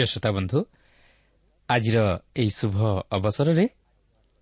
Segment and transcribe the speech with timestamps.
[0.00, 0.58] ପ୍ରିୟ ଶ୍ରୋତା ବନ୍ଧୁ
[1.68, 1.98] ଆଜିର
[2.36, 2.76] ଏହି ଶୁଭ
[3.12, 3.64] ଅବସରରେ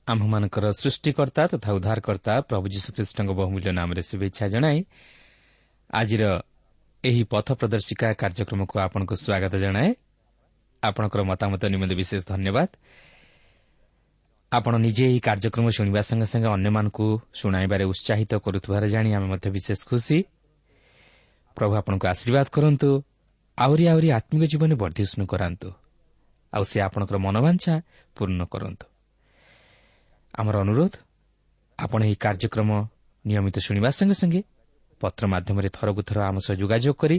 [0.06, 4.78] ଆମ୍ଭମାନଙ୍କର ସୃଷ୍ଟିକର୍ତ୍ତା ତଥା ଉଦ୍ଧାରକର୍ତ୍ତା ପ୍ରଭୁ ଯୀଶୁଖ୍ରୀଷ୍ଟଙ୍କ ବହୁମୂଲ୍ୟ ନାମରେ ଶୁଭେଚ୍ଛା ଜଣାଇ
[5.90, 6.25] ଆଜିର
[7.05, 9.90] ଏହି ପଥ ପ୍ରଦର୍ଶିକା କାର୍ଯ୍ୟକ୍ରମକୁ ଆପଣଙ୍କୁ ସ୍ୱାଗତ ଜଣାଏ।
[10.82, 12.69] ଆପଣଙ୍କର ମତାମତ ନିମନ୍ତେ ବିଶେଷ ଧନ୍ୟବାଦ।
[14.52, 19.81] ଆପଣ ନିଜେ ଏହି କାର୍ଯ୍ୟକ୍ରମ ଶୁଣିବା ସଙ୍ଗେ ସଙ୍ଗେ ଅନ୍ୟମାନଙ୍କୁ ଶୁଣାଇବାରେ ଉତ୍ସାହିତ କରୁଥିବାର ଜାଣି ଆମେ ମଧ୍ୟ ବିଶେଷ
[19.90, 20.19] ଖୁସି।
[21.56, 22.90] ପ୍ରଭୁ ଆପଣଙ୍କୁ ଆଶୀର୍ବାଦ କରନ୍ତୁ।
[23.58, 25.69] ଆହୁରି ଆହୁରି ଆତ୍ମିକ ଜୀବନ ବର୍ଦ୍ଧିଷ୍ଣୁ କରାନ୍ତୁ।
[26.52, 27.75] ଆଉ ସେ ଆପଣଙ୍କର ମନୋବାଞ୍ଛା
[28.16, 28.87] ପୂର୍ଣ୍ଣ କରନ୍ତୁ।
[30.34, 30.94] ଆମର ଅନୁରୋଧ
[31.78, 32.70] ଆପଣ ଏହି କାର୍ଯ୍ୟକ୍ରମ
[33.25, 34.40] ନିୟମିତ ଶୁଣିବା ସଙ୍ଗେ ସଙ୍ଗେ
[35.00, 37.19] ପତ୍ର ମାଧ୍ୟମରେ ଥରକୁ ଥର ଆମ ସହ ଯୋଗାଯୋଗ କରି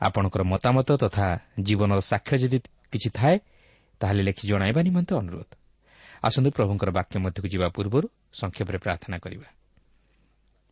[0.00, 1.26] ଆପଣଙ୍କର ମତାମତ ତଥା
[1.60, 2.58] ଜୀବନର ସାକ୍ଷ୍ୟ ଯଦି
[2.92, 3.36] କିଛି ଥାଏ
[4.00, 5.50] ତାହେଲେ ଲେଖି ଜଣାଇବା ନିମନ୍ତେ ଅନୁରୋଧ।
[6.24, 9.48] ଆସନ୍ତୁ ପ୍ରଭୁଙ୍କର ବାକ୍ୟ ମଧ୍ୟକୁ ଯିବା ପୂର୍ବରୁ ସଂକ୍ଷେପରେ ପ୍ରାର୍ଥନା କରିବା।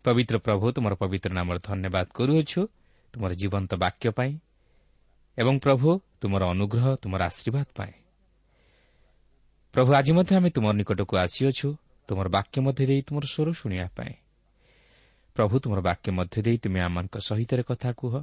[0.05, 2.61] ପବିତ୍ର ପ୍ରଭୁ ତୁମର ପବିତ୍ର ନାମର ଧନ୍ୟବାଦ କରୁଅଛୁ।
[3.15, 4.33] ତୁମର ଜୀବନ୍ତ ବାକ୍ୟ ପାଇଁ
[5.39, 5.89] ଏବଂ ପ୍ରଭୁ
[6.21, 7.95] ତୁମର ଅନୁଗ୍ରହ ତୁମର ଆଶୀର୍ବାଦ ପାଇଁ
[9.75, 11.69] ପ୍ରଭୁ ଆଜି ମଧ୍ୟ ଆମେ ତୁମର ନିକଟକୁ ଆସିଅଛୁ
[12.09, 14.15] ତୁମର ବାକ୍ୟ ମଧ୍ୟ ଦେଇ ତୁମର ସ୍ୱର ଶୁଣିବା ପାଇଁ
[15.37, 18.15] ପ୍ରଭୁ ତୁମର ବାକ୍ୟ ମଧ୍ୟ ଦେଇ ତୁମେ ଆମମାନଙ୍କ ସହିତ କଥା କୁହ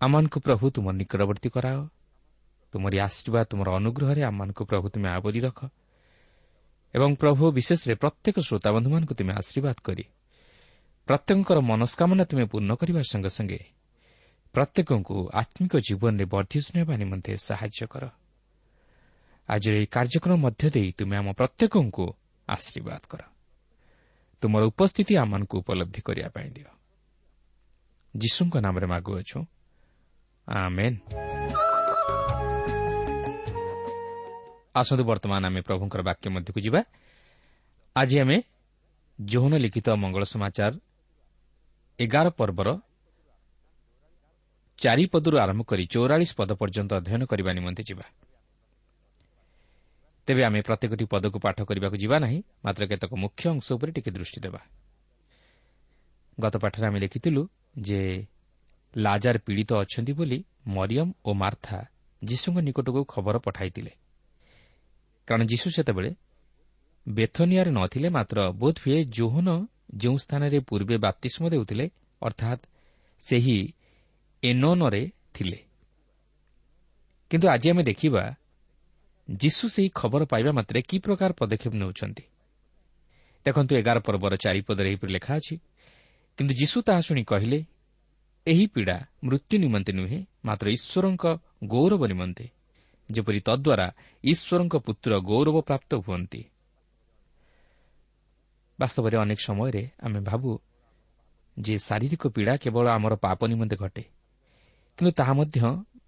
[0.00, 1.78] ଆମମାନଙ୍କୁ ପ୍ରଭୁ ତୁମର ନିକଟବର୍ତ୍ତୀ କରାଅ
[2.74, 5.60] ତୁମରି ଆଶୀର୍ବାଦ ତୁମର ଅନୁଗ୍ରହରେ ଆମମାନଙ୍କୁ ପ୍ରଭୁ ତୁମେ ଆବରି ରଖ
[6.94, 10.04] ଏବଂ ପ୍ରଭୁ ବିଶେଷରେ ପ୍ରତ୍ୟେକ ଶ୍ରୋତାବନ୍ଧୁମାନଙ୍କୁ ତୁମେ ଆଶୀର୍ବାଦ କରି
[11.08, 13.58] ପ୍ରତ୍ୟେକଙ୍କର ମନସ୍କାମନା ତୁମେ ପୂର୍ଣ୍ଣ କରିବା ସଙ୍ଗେ ସଙ୍ଗେ
[14.54, 18.04] ପ୍ରତ୍ୟେକଙ୍କୁ ଆତ୍ମିକ ଜୀବନରେ ବର୍ଦ୍ଧିଷ୍ଣୁ ହେବା ନିମନ୍ତେ ସାହାଯ୍ୟ କର।
[19.48, 22.06] ଆଜିର ଏହି କାର୍ଯ୍ୟକ୍ରମ ମଧ୍ୟ ଦେଇ ତୁମେ ଆମ ପ୍ରତ୍ୟେକଙ୍କୁ
[22.48, 23.20] ଆଶୀର୍ବାଦ କର।
[24.40, 26.70] ତୁମର ଉପସ୍ଥିତି ଆମମାନଙ୍କୁ ଉପଲବ୍ଧି କରିବା ପାଇଁ ଦିଅ।
[28.16, 29.38] ଯୀଶୁଙ୍କ ନାମରେ ମାଗୁଅଛୁ।
[34.74, 36.80] ଆସନ୍ତୁ ବର୍ତ୍ତମାନ ଆମେ ପ୍ରଭୁଙ୍କର ବାକ୍ୟ ମଧ୍ୟକୁ ଯିବା।
[37.96, 38.36] ଆଜି ଆମେ
[39.18, 40.72] ଯୌନ ଲିଖିତ ମଙ୍ଗଳ ସମାଚାର
[41.98, 42.68] ଏଗାର ପର୍ବର
[44.78, 48.06] ଚାରିପଦରୁ ଆରମ୍ଭ କରି ଚଉରାଳିଶ ପଦ ପର୍ଯ୍ୟନ୍ତ ଅଧ୍ୟୟନ କରିବା ନିମନ୍ତେ ଯିବା।
[50.28, 54.40] ତେବେ ଆମେ ପ୍ରତ୍ୟେକଟି ପଦକୁ ପାଠ କରିବାକୁ ଯିବା ନାହିଁ ମାତ୍ର କେତେକ ମୁଖ୍ୟ ଅଂଶ ଉପରେ ଟିକେ ଦୃଷ୍ଟି
[54.40, 54.60] ଦେବା।
[56.40, 57.42] ଗତ ପାଠରେ ଆମେ ଲେଖିଥିଲୁ
[57.80, 58.00] ଯେ
[58.96, 61.78] ଲାଜାର ପୀଡ଼ିତ ଅଛନ୍ତି ବୋଲି ମରିୟମ୍ ଓ ମାର୍ଥା
[62.22, 63.92] ଯୀଶୁଙ୍କ ନିକଟକୁ ଖବର ପଠାଇଥିଲେ।
[65.28, 66.10] କାରଣ ଯୀଶୁ ସେତେବେଳେ
[67.08, 69.48] ବେଥନିଆରେ ନଥିଲେ ମାତ୍ର ବୋଧହୁଏ ଜୋହନ
[69.96, 71.90] ଯେଉଁ ସ୍ଥାନରେ ପୂର୍ବେ ବାପ୍ତିଷ୍ମ ଦେଉଥିଲେ
[72.22, 72.62] ଅର୍ଥାତ୍
[73.22, 73.58] ସେହି
[74.44, 75.02] ଏନୋନରେ
[75.34, 75.58] ଥିଲେ।
[77.30, 78.24] କିନ୍ତୁ ଆଜି ଆମେ ଦେଖିବା
[79.28, 82.24] ଯୀଶୁ ସେହି ଖବର ପାଇବା ମାତ୍ରେ କି ପ୍ରକାର ପଦକ୍ଷେପ ନେଉଛନ୍ତି।
[83.46, 85.54] ଦେଖନ୍ତୁ ଏଗାର ପର୍ବର ଚାରିପଦରେ ଏହିପରି ଲେଖା ଅଛି
[86.38, 87.58] କିନ୍ତୁ ଯୀଶୁ ତାହା ଶୁଣି କହିଲେ
[88.46, 91.24] ଏହି ପୀଡ଼ା ମୃତ୍ୟୁ ନିମନ୍ତେ ନୁହେଁ ମାତ୍ର ଈଶ୍ୱରଙ୍କ
[91.64, 92.46] ଗୌରବ ନିମନ୍ତେ
[93.08, 93.86] ଯେପରି ତଦ୍ୱାରା
[94.24, 96.40] ଈଶ୍ୱରଙ୍କ ପୁତ୍ର ଗୌରବ ପ୍ରାପ୍ତ ହୁଅନ୍ତି।
[98.78, 100.50] ବାସ୍ତବରେ ଅନେକ ସମୟରେ ଆମେ ଭାବୁ
[101.56, 104.04] ଯେ ଶାରୀରିକ ପୀଡ଼ା କେବଳ ଆମର ପାପ ନିମନ୍ତେ ଘଟେ
[104.98, 105.58] କିନ୍ତୁ ତାହା ମଧ୍ୟ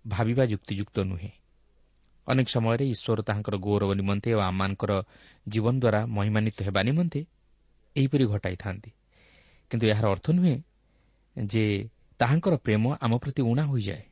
[0.07, 1.31] ଭାବିବା ଯୁକ୍ତିଯୁକ୍ତ ନୁହେଁ।
[2.27, 4.93] ଅନେକ ସମୟରେ ଈଶ୍ୱର ତାହାଙ୍କର ଗୌରବ ନିମନ୍ତେ ଓ ଆମମାନଙ୍କର
[5.47, 7.21] ଜୀବନ ଦ୍ୱାରା ମହିମାନ୍ୱିତ ହେବା ନିମନ୍ତେ
[7.97, 8.91] ଏହିପରି ଘଟାଇଥାନ୍ତି।
[9.71, 10.57] କିନ୍ତୁ ଏହାର ଅର୍ଥ ନୁହେଁ
[11.37, 11.65] ଯେ
[12.21, 14.05] ତାହାଙ୍କର ପ୍ରେମ ଆମ ପ୍ରତି ଉଣା ହୋଇଯାଏ।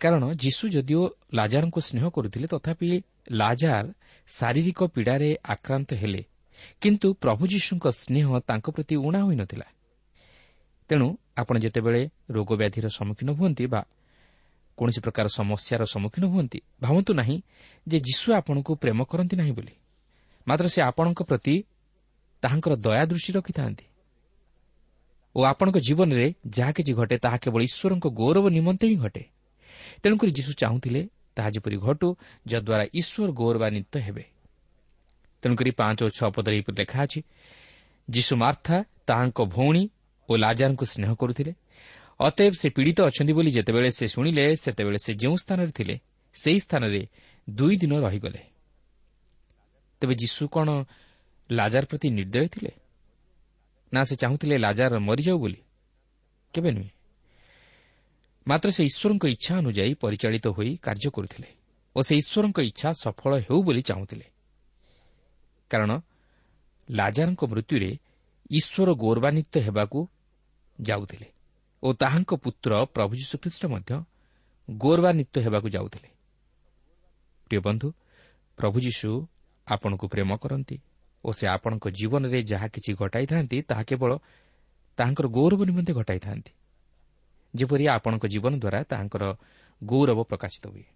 [0.00, 1.02] କାରଣ ଯୀଶୁ ଯଦିଓ
[1.34, 2.88] ଲାଜାରଙ୍କୁ ସ୍ନେହ କରୁଥିଲେ ତଥାପି
[3.30, 3.86] ଲାଜାର
[4.28, 6.22] ଶାରୀରିକ ପୀଡ଼ାରେ ଆକ୍ରାନ୍ତ ହେଲେ
[6.80, 9.66] କିନ୍ତୁ ପ୍ରଭୁ ଯୀଶୁଙ୍କ ସ୍ନେହ ତାଙ୍କ ପ୍ରତି ଉଣା ହୋଇନଥିଲା।
[10.88, 13.80] ତେଣୁ ଆପଣ ଯେତେବେଳେ ରୋଗ ବ୍ୟାଧିର ସମ୍ମୁଖୀନ ହୁଅନ୍ତି ବା
[14.78, 17.36] କୌଣସି ପ୍ରକାର ସମସ୍ୟାର ସମ୍ମୁଖୀନ ହୁଅନ୍ତି ଭାବନ୍ତୁ ନାହିଁ
[17.86, 19.74] ଯେ ଯୀଶୁ ଆପଣଙ୍କୁ ପ୍ରେମ କରନ୍ତି ନାହିଁ ବୋଲି।
[20.46, 21.54] ମାତ୍ର ସେ ଆପଣଙ୍କ ପ୍ରତି
[22.42, 23.86] ତାହାଙ୍କର ଦୟା ଦୃଷ୍ଟି ରଖିଥାନ୍ତି।
[25.36, 29.24] ଓ ଆପଣଙ୍କ ଜୀବନରେ ଯାହା କିଛି ଘଟେ ତାହା କେବଳ ଈଶ୍ୱରଙ୍କ ଗୌରବ ନିମନ୍ତେ ହିଁ ଘଟେ।
[30.02, 31.00] ତେଣୁକରି ଯୀଶୁ ଚାହୁଁଥିଲେ
[31.36, 32.08] ତାହା ଯେପରି ଘଟୁ
[32.46, 34.24] ଯଦ୍ୱାରା ଈଶ୍ୱର ଗୌରବାନ୍ୱିତ ହେବେ।
[35.42, 37.20] ତେଣୁକରି ପାଞ୍ଚ ଓ ଛଅ ପଦରେ ଏହିପରି ଲେଖା ଅଛି
[38.08, 39.82] ଯୀଶୁ ମାର୍ଥା ତାହାଙ୍କ ଭଉଣୀ
[40.28, 41.54] ଓ ଲାଜାରଙ୍କୁ ସ୍ନେହ କରୁଥିଲେ।
[42.20, 46.00] ଅତଏବ ସେ ପୀଡ଼ିତ ଅଛନ୍ତି ବୋଲି ଯେତେବେଳେ ସେ ଶୁଣିଲେ ସେତେବେଳେ ସେ ଯେଉଁ ସ୍ଥାନରେ ଥିଲେ
[46.34, 47.08] ସେହି ସ୍ଥାନରେ
[47.50, 48.42] ଦୁଇ ଦିନ ରହିଗଲେ।
[50.00, 50.84] ତେବେ ଯୀଶୁ କ'ଣ
[51.50, 52.72] ଲାଜାର ପ୍ରତି ନିର୍ଦ୍ଦୟ ଥିଲେ?
[53.92, 55.60] ନା ସେ ଚାହୁଁଥିଲେ ଲାଜାର ମରିଯାଉ ବୋଲି?
[56.54, 56.90] କେବେ ନୁହେଁ।
[58.46, 61.48] ମାତ୍ର ସେ ଈଶ୍ୱରଙ୍କ ଇଚ୍ଛା ଅନୁଯାୟୀ ପରିଚାଳିତ ହୋଇ କାର୍ଯ୍ୟ କରୁଥିଲେ
[61.96, 64.26] ଓ ସେ ଈଶ୍ୱରଙ୍କ ଇଚ୍ଛା ସଫଳ ହେଉ ବୋଲି ଚାହୁଁଥିଲେ।
[65.70, 66.00] କାରଣ
[66.90, 67.90] ଲାଜାରଙ୍କ ମୃତ୍ୟୁରେ
[68.50, 70.08] ଈଶ୍ୱର ଗୌରବାନ୍ୱିତ ହେବାକୁ
[70.78, 71.28] ଯାଉଥିଲେ
[71.82, 73.92] ଓ ତାହାଙ୍କ ପୁତ୍ର ପ୍ରଭୁ ଯୀଶୁଖ୍ରୀଷ୍ଟ ମଧ୍ୟ
[74.70, 76.08] ଗୌରବାନ୍ୱିତ ହେବାକୁ ଯାଉଥିଲେ।
[77.50, 77.88] ପ୍ରିୟ ବନ୍ଧୁ
[78.58, 79.10] ପ୍ରଭୁ ଯୀଶୁ
[79.66, 80.76] ଆପଣଙ୍କୁ ପ୍ରେମ କରନ୍ତି
[81.24, 84.10] ଓ ସେ ଆପଣଙ୍କ ଜୀବନରେ ଯାହା କିଛି ଘଟାଇଥାନ୍ତି ତାହା କେବଳ
[84.96, 86.52] ତାହାଙ୍କର ଗୌରବ ନିମନ୍ତେ ଘଟାଇଥାନ୍ତି।
[87.54, 89.24] ଯେପରି ଆପଣଙ୍କ ଜୀବନ ଦ୍ୱାରା ତାହାଙ୍କର
[89.84, 90.86] ଗୌରବ ପ୍ରକାଶିତ ହୁଏ।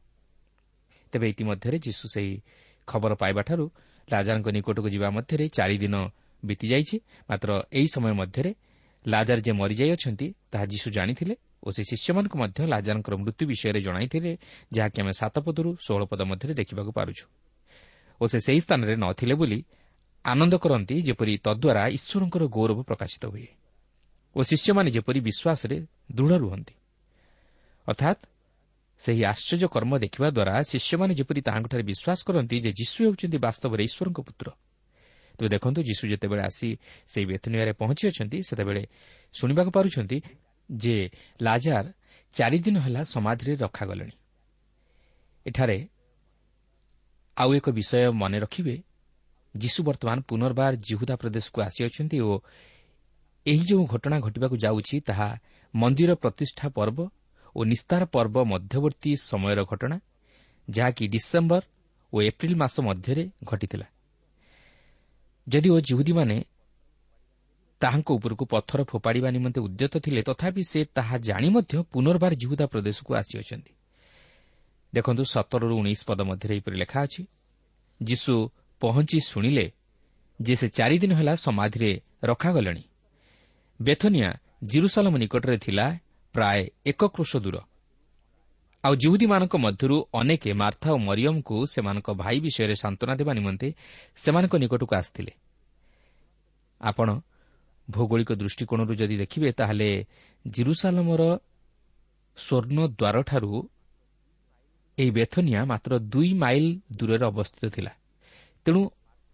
[1.13, 2.33] ତେବେ ଇତିମଧ୍ୟରେ ଯୀଶୁ ସେହି
[2.87, 3.65] ଖବର ପାଇବାଠାରୁ
[4.09, 5.95] ରାଜାଙ୍କ ନିକଟକୁ ଯିବା ମଧ୍ୟରେ ଚାରିଦିନ
[6.45, 6.97] ବିତିଯାଇଛି।
[7.31, 8.51] ମାତ୍ର ଏହି ସମୟ ମଧ୍ୟରେ
[9.07, 14.33] ଲାଜାର ଯେ ମରିଯାଇଅଛନ୍ତି ତାହା ଯୀଶୁ ଜାଣିଥିଲେ ଓ ସେ ଶିଷ୍ୟମାନଙ୍କୁ ମଧ୍ୟ ଲାଜାରଙ୍କର ମୃତ୍ୟୁ ବିଷୟରେ ଜଣାଇଥିଲେ
[14.73, 17.25] ଯାହାକି ଆମେ ସାତପଦରୁ ଷୋହଳ ପଦ ମଧ୍ୟରେ ଦେଖିବାକୁ ପାରୁଛୁ।
[18.21, 19.59] ଓ ସେ ସେହି ସ୍ଥାନରେ ନଥିଲେ ବୋଲି
[20.25, 23.49] ଆନନ୍ଦ କରନ୍ତି ଯେପରି ତଦ୍ୱାରା ଈଶ୍ୱରଙ୍କର ଗୌରବ ପ୍ରକାଶିତ ହୁଏ।
[24.37, 25.77] ଓ ଶିଷ୍ୟମାନେ ଯେପରି ବିଶ୍ୱାସରେ
[26.17, 26.75] ଦୃଢ଼ ରୁହନ୍ତି।
[27.89, 28.21] ଅର୍ଥାତ୍
[29.01, 34.21] ସେହି ଆଶ୍ଚର୍ଯ୍ୟ କର୍ମ ଦେଖିବା ଦ୍ୱାରା ଶିଷ୍ୟମାନେ ଯେପରି ତାହାଙ୍କଠାରେ ବିଶ୍ୱାସ କରନ୍ତି ଯେ ଯୀଶୁ ହେଉଛନ୍ତି ବାସ୍ତବରେ ଈଶ୍ୱରଙ୍କ
[34.29, 34.47] ପୁତ୍ର
[35.39, 36.69] ତେବେ ଦେଖନ୍ତୁ ଯୀଶୁ ଯେତେବେଳେ ଆସି
[37.07, 38.83] ସେହି ବେତନିଆରେ ପହଞ୍ଚିଅଛନ୍ତି ସେତେବେଳେ
[39.35, 40.19] ଶୁଣିବାକୁ ପାରୁଛନ୍ତି
[40.71, 40.97] ଯେ
[41.43, 41.87] ଲାଜାର
[42.35, 44.15] ଚାରିଦିନ ହେଲା ସମାଧିରେ ରଖାଗଲେଣି।
[45.47, 45.79] ଏଠାରେ
[47.37, 48.75] ଆଉ ଏକ ବିଷୟ ମନେ ରଖିବେ।
[49.55, 52.33] ଯୀଶୁ ବର୍ତ୍ତମାନ ପୁନର୍ବାର ଜିହୁଦା ପ୍ରଦେଶକୁ ଆସିଅଛନ୍ତି ଓ
[53.47, 55.29] ଏହି ଯେଉଁ ଘଟଣା ଘଟିବାକୁ ଯାଉଛି ତାହା
[55.75, 56.99] ମନ୍ଦିର ପ୍ରତିଷ୍ଠା ପର୍ବ
[57.57, 59.97] ଓ ନିସ୍ତାର ପର୍ବ ମଧ୍ୟବର୍ତ୍ତୀ ସମୟର ଘଟଣା
[60.69, 61.63] ଯାହାକି ଡିସେମ୍ବର
[62.13, 63.87] ଓ ଏପ୍ରିଲ୍ ମାସ ମଧ୍ୟରେ ଘଟିଥିଲା।
[65.49, 66.37] ଯଦିଓ ଜିହୁଦୀମାନେ
[67.81, 73.11] ତାହାଙ୍କ ଉପରକୁ ପଥର ଫୋପାଡ଼ିବା ନିମନ୍ତେ ଉଦ୍ୟତ ଥିଲେ ତଥାପି ସେ ତାହା ଜାଣି ମଧ୍ୟ ପୁନର୍ବାର ଜିହୁଦା ପ୍ରଦେଶକୁ
[73.15, 73.73] ଆସିଅଛନ୍ତି।
[74.95, 77.23] ଦେଖନ୍ତୁ ସତରରୁ ଉଣେଇଶ ପଦ ମଧ୍ୟରେ ଏହିପରି ଲେଖା ଅଛି
[78.01, 78.35] ଯୀଶୁ
[78.81, 79.67] ପହଞ୍ଚି ଶୁଣିଲେ
[80.41, 81.91] ଯେ ସେ ଚାରିଦିନ ହେଲା ସମାଧିରେ
[82.25, 82.85] ରଖାଗଲେଣି।
[83.81, 84.31] ବେଥନିଆ
[84.65, 85.87] ଜିରୁସାଲମ ନିକଟରେ ଥିଲା
[86.35, 87.57] ପ୍ରାୟ ଏକ କ୍ରୋଶ ଦୂର।
[88.89, 93.69] ଆଉ ଜିହୁଦୀମାନଙ୍କ ମଧ୍ୟରୁ ଅନେକ ମାର୍ଥା ଓ ମରିୟମ୍ଙ୍କୁ ସେମାନଙ୍କ ଭାଇ ବିଷୟରେ ସାନ୍ତ୍ୱନା ଦେବା ନିମନ୍ତେ
[94.17, 95.33] ସେମାନଙ୍କ ନିକଟକୁ ଆସିଥିଲେ।
[96.81, 97.09] ଆପଣ
[97.91, 100.07] ଭୌଗୋଳିକ ଦୃଷ୍ଟିକୋଣରୁ ଯଦି ଦେଖିବେ ତାହେଲେ
[100.47, 101.23] ଜିରୁସାଲମର
[102.37, 103.53] ସ୍ୱର୍ଣ୍ଣ ଦ୍ୱାରଠାରୁ
[104.99, 107.93] ଏହି ବେଥନିଆ ମାତ୍ର ଦୁଇ ମାଇଲ୍ ଦୂରରେ ଅବସ୍ଥିତ ଥିଲା।
[108.65, 108.81] ତେଣୁ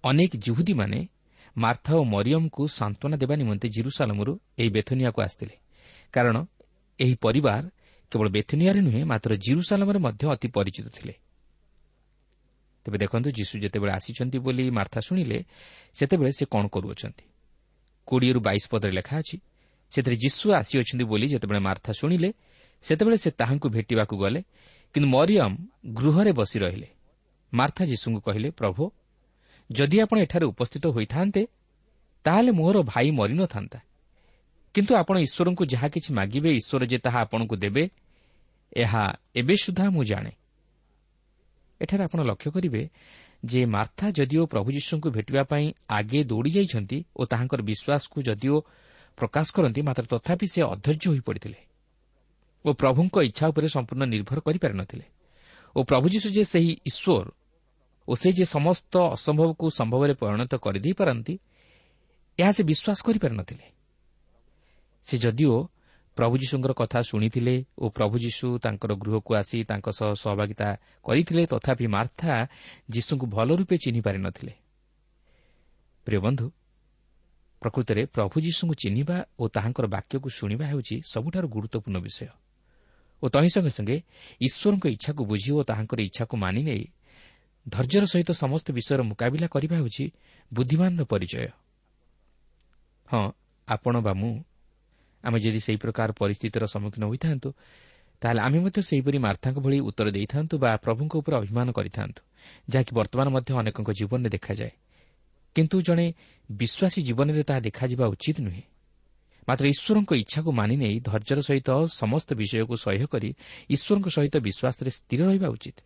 [0.04, 1.08] ଅନେକ ଜିହୁଦୀମାନେ
[1.56, 5.54] ମାର୍ଥା ଓ ମରିୟମ୍ଙ୍କୁ ସାନ୍ତ୍ୱନା ଦେବା ନିମନ୍ତେ ଜିରୁସାଲମରୁ ଏହି ବେଥନିଆକୁ ଆସିଥିଲେ।
[6.12, 6.36] କାରଣ
[6.98, 7.64] ଏହି ପରିବାର
[8.14, 11.14] କେବଳ ବେଥନିଆରେ ନୁହେଁ ମାତ୍ର ଜିରୁସାଲମରେ ମଧ୍ୟ ଅତି ପରିଚିତ ଥିଲେ।
[12.86, 15.38] ତେବେ ଦେଖନ୍ତୁ ଯୀଶୁ ଯେତେବେଳେ ଆସିଛନ୍ତି ବୋଲି ମାର୍ଥା ଶୁଣିଲେ
[15.94, 17.24] ସେତେବେଳେ ସେ କ'ଣ କରୁଅଛନ୍ତି?
[18.06, 19.36] କୋଡ଼ିଏରୁ ବାଇଶ ପଦରେ ଲେଖା ଅଛି
[19.92, 22.30] ସେଥିରେ ଯୀଶୁ ଆସିଅଛନ୍ତି ବୋଲି ଯେତେବେଳେ ମାର୍ଥା ଶୁଣିଲେ
[22.84, 24.40] ସେତେବେଳେ ସେ ତାହାଙ୍କୁ ଭେଟିବାକୁ ଗଲେ
[24.94, 25.56] କିନ୍ତୁ ମରିୟମ୍
[25.94, 26.88] ଗୃହରେ ବସି ରହିଲେ।
[27.52, 28.82] ମାର୍ଥା ଯୀଶୁଙ୍କୁ କହିଲେ ପ୍ରଭୁ
[29.70, 31.42] ଯଦି ଆପଣ ଏଠାରେ ଉପସ୍ଥିତ ହୋଇଥାନ୍ତେ
[32.24, 33.78] ତାହେଲେ ମୋର ଭାଇ ମରିନଥାନ୍ତା।
[34.74, 37.84] କିନ୍ତୁ ଆପଣ ଈଶ୍ୱରଙ୍କୁ ଯାହା କିଛି ମାଗିବେ ଈଶ୍ୱର ଯେ ତାହା ଆପଣଙ୍କୁ ଦେବେ
[38.76, 39.04] ଏହା
[39.36, 40.32] ଏବେ ସୁଦ୍ଧା ମୁଁ ଜାଣେ।
[41.80, 42.82] ଏଠାରେ ଆପଣ ଲକ୍ଷ୍ୟ କରିବେ
[43.44, 48.56] ଯେ ମାର୍ଥା ଯଦିଓ ପ୍ରଭୁ ଯୀଶୁଙ୍କୁ ଭେଟିବା ପାଇଁ ଆଗେ ଦୌଡ଼ି ଯାଇଛନ୍ତି ଓ ତାହାଙ୍କର ବିଶ୍ୱାସକୁ ଯଦିଓ
[49.18, 51.60] ପ୍ରକାଶ କରନ୍ତି ମାତ୍ର ତଥାପି ସେ ଅଧୈର୍ଯ୍ୟ ହୋଇପଡ଼ିଥିଲେ
[52.64, 55.06] ଓ ପ୍ରଭୁଙ୍କ ଇଚ୍ଛା ଉପରେ ସମ୍ପୂର୍ଣ୍ଣ ନିର୍ଭର କରିପାରିନଥିଲେ
[55.76, 57.26] ଓ ପ୍ରଭୁ ଯୀଶୁ ଯେ ସେହି ଈଶ୍ୱର
[58.08, 61.34] ଓ ସେ ଯେ ସମସ୍ତ ଅସମ୍ଭବକୁ ସମ୍ଭବରେ ପରିଣତ କରିଦେଇପାରନ୍ତି
[62.38, 63.66] ଏହା ସେ ବିଶ୍ୱାସ କରିପାରିନଥିଲେ
[65.06, 65.54] ସେ ଯଦିଓ
[66.16, 70.68] ପ୍ରଭୁ ଯୀଶୁଙ୍କର କଥା ଶୁଣିଥିଲେ ଓ ପ୍ରଭୁ ଯୀଶୁ ତାଙ୍କର ଗୃହକୁ ଆସି ତାଙ୍କ ସହ ସହଭାଗିତା
[71.06, 72.32] କରିଥିଲେ ତଥାପି ମାର୍ଥା
[72.94, 74.52] ଯୀଶୁଙ୍କୁ ଭଲ ରୂପେ ଚିହ୍ନି ପାରିନଥିଲେ
[76.06, 76.46] ପ୍ରିୟ ବନ୍ଧୁ
[77.62, 82.28] ପ୍ରକୃତରେ ପ୍ରଭୁ ଯୀଶୁଙ୍କୁ ଚିହ୍ନିବା ଓ ତାହାଙ୍କର ବାକ୍ୟକୁ ଶୁଣିବା ହେଉଛି ସବୁଠାରୁ ଗୁରୁତ୍ୱପୂର୍ଣ୍ଣ ବିଷୟ।
[83.22, 83.96] ଓ ତହିଁ ସଙ୍ଗେ ସଙ୍ଗେ
[84.40, 86.84] ଈଶ୍ୱରଙ୍କ ଇଚ୍ଛାକୁ ବୁଝି ଓ ତାହାଙ୍କର ଇଚ୍ଛାକୁ ମାନି ନେଇ
[87.66, 90.04] ଧୈର୍ଯ୍ୟର ସହିତ ସମସ୍ତ ବିଷୟର ମୁକାବିଲା କରିବା ହେଉଛି
[90.52, 91.48] ବୁଦ୍ଧିମାନର ପରିଚୟ।
[93.08, 93.24] ହଁ
[93.68, 94.32] ଆପଣ ବା ମୁଁ
[95.24, 97.48] ଆମେ ଯଦି ସେହି ପ୍ରକାର ପରିସ୍ଥିତିର ସମ୍ମୁଖୀନ ହୋଇଥାନ୍ତୁ
[98.22, 102.20] ତାହେଲେ ଆମେ ମଧ୍ୟ ସେହିପରି ମାର୍ଥାଙ୍କ ଭଳି ଉତ୍ତର ଦେଇଥାନ୍ତୁ ବା ପ୍ରଭୁଙ୍କ ଉପରେ ଅଭିମାନ କରିଥାନ୍ତୁ
[102.70, 104.72] ଯାହାକି ବର୍ତ୍ତମାନ ମଧ୍ୟ ଅନେକଙ୍କ ଜୀବନରେ ଦେଖାଯାଏ।
[105.54, 106.06] କିନ୍ତୁ ଜଣେ
[106.52, 108.62] ବିଶ୍ୱାସୀ ଜୀବନରେ ତାହା ଦେଖାଯିବା ଉଚିତ ନୁହେଁ।
[109.48, 113.30] ମାତ୍ର ଈଶ୍ୱରଙ୍କ ଇଚ୍ଛାକୁ ମାନି ନେଇ ଧୈର୍ଯ୍ୟର ସହିତ ସମସ୍ତ ବିଷୟକୁ ସହ୍ୟ କରି
[113.70, 115.76] ଈଶ୍ୱରଙ୍କ ସହିତ ବିଶ୍ୱାସରେ ସ୍ଥିର ରହିବା ଉଚିତ।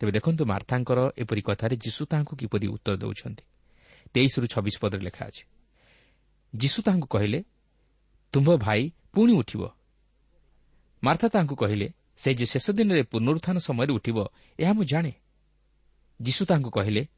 [0.00, 3.44] ତେବେ ଦେଖନ୍ତୁ ମାର୍ଥାଙ୍କର ଏପରି କଥାରେ ଯୀଶୁ ତାହାଙ୍କୁ କିପରି ଉତ୍ତର ଦେଉଛନ୍ତି।
[4.14, 5.42] ତେଇଶରୁ ଛବିଶ ପଦରେ ଲେଖା ଅଛି।
[6.56, 7.38] ଯୀଶୁ ତାହାଙ୍କୁ କହିଲେ
[8.36, 9.70] ତୁମ୍ଭ ଭାଇ ପୁଣି ଉଠିବ।
[11.04, 14.18] ମାର୍ଥା ତାହାଙ୍କୁ କହିଲେ ସେ ଯେ ଶେଷ ଦିନରେ ପୁନରୁତ୍ଥାନ ସମୟରେ ଉଠିବ
[14.58, 15.12] ଏହା ମୁଁ ଜାଣେ।
[16.22, 17.08] ଯୀଶୁ ତାହାଙ୍କୁ କହିଲେ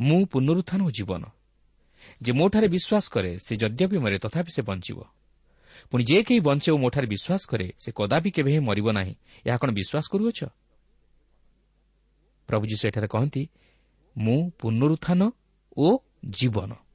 [0.00, 1.22] ମୁଁ ପୁନରୁତ୍ଥାନ ଓ ଜୀବନ।
[2.22, 4.98] ଯେ ମୋଠାରେ ବିଶ୍ୱାସ କରେ ସେ ଯଦ୍ୟପି ମରେ ତଥାପି ସେ ବଞ୍ଚିବ।
[5.90, 9.14] ପୁଣି ଯେ କେହି ବଞ୍ଚେ ଓ ମୋଠାରେ ବିଶ୍ୱାସ କରେ ସେ କଦାପି କେବେ ହିଁ ମରିବ ନାହିଁ।
[9.46, 10.40] ଏହା କ'ଣ ବିଶ୍ୱାସ କରୁଅଛ?
[12.46, 13.48] ପ୍ରଭୁ ଯୀଶୁ ଏଠାରେ କହନ୍ତି
[14.16, 15.30] ମୁଁ ପୁନରୁତ୍ଥାନ
[15.76, 16.85] ଓ ଜୀବନ।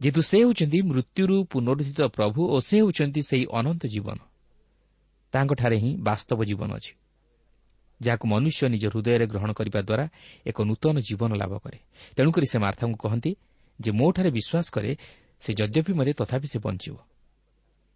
[0.00, 4.18] ଯେହେତୁ ସେ ହେଉଛନ୍ତି ମୃତ୍ୟୁରୁ ପୁନରୁଦ୍ଧିତ ପ୍ରଭୁ ଓ ସେ ହେଉଛନ୍ତି ସେହି ଅନନ୍ତ ଜୀବନ।
[5.32, 6.92] ତାଙ୍କଠାରେ ହିଁ ବାସ୍ତବ ଜୀବନ ଅଛି
[8.00, 10.04] ଯାହାକୁ ମନୁଷ୍ୟ ନିଜ ହୃଦୟରେ ଗ୍ରହଣ କରିବା ଦ୍ୱାରା
[10.46, 11.78] ଏକ ନୂତନ ଜୀବନ ଲାଭ କରେ।
[12.16, 13.30] ତେଣୁକରି ସେ ମାର୍ଥାଙ୍କୁ କହନ୍ତି
[13.78, 14.90] ଯେ ମୋଠାରେ ବିଶ୍ୱାସ କରେ
[15.42, 16.96] ସେ ଯଦ୍ୟପି ମରେ ତଥାପି ସେ ବଞ୍ଚିବ।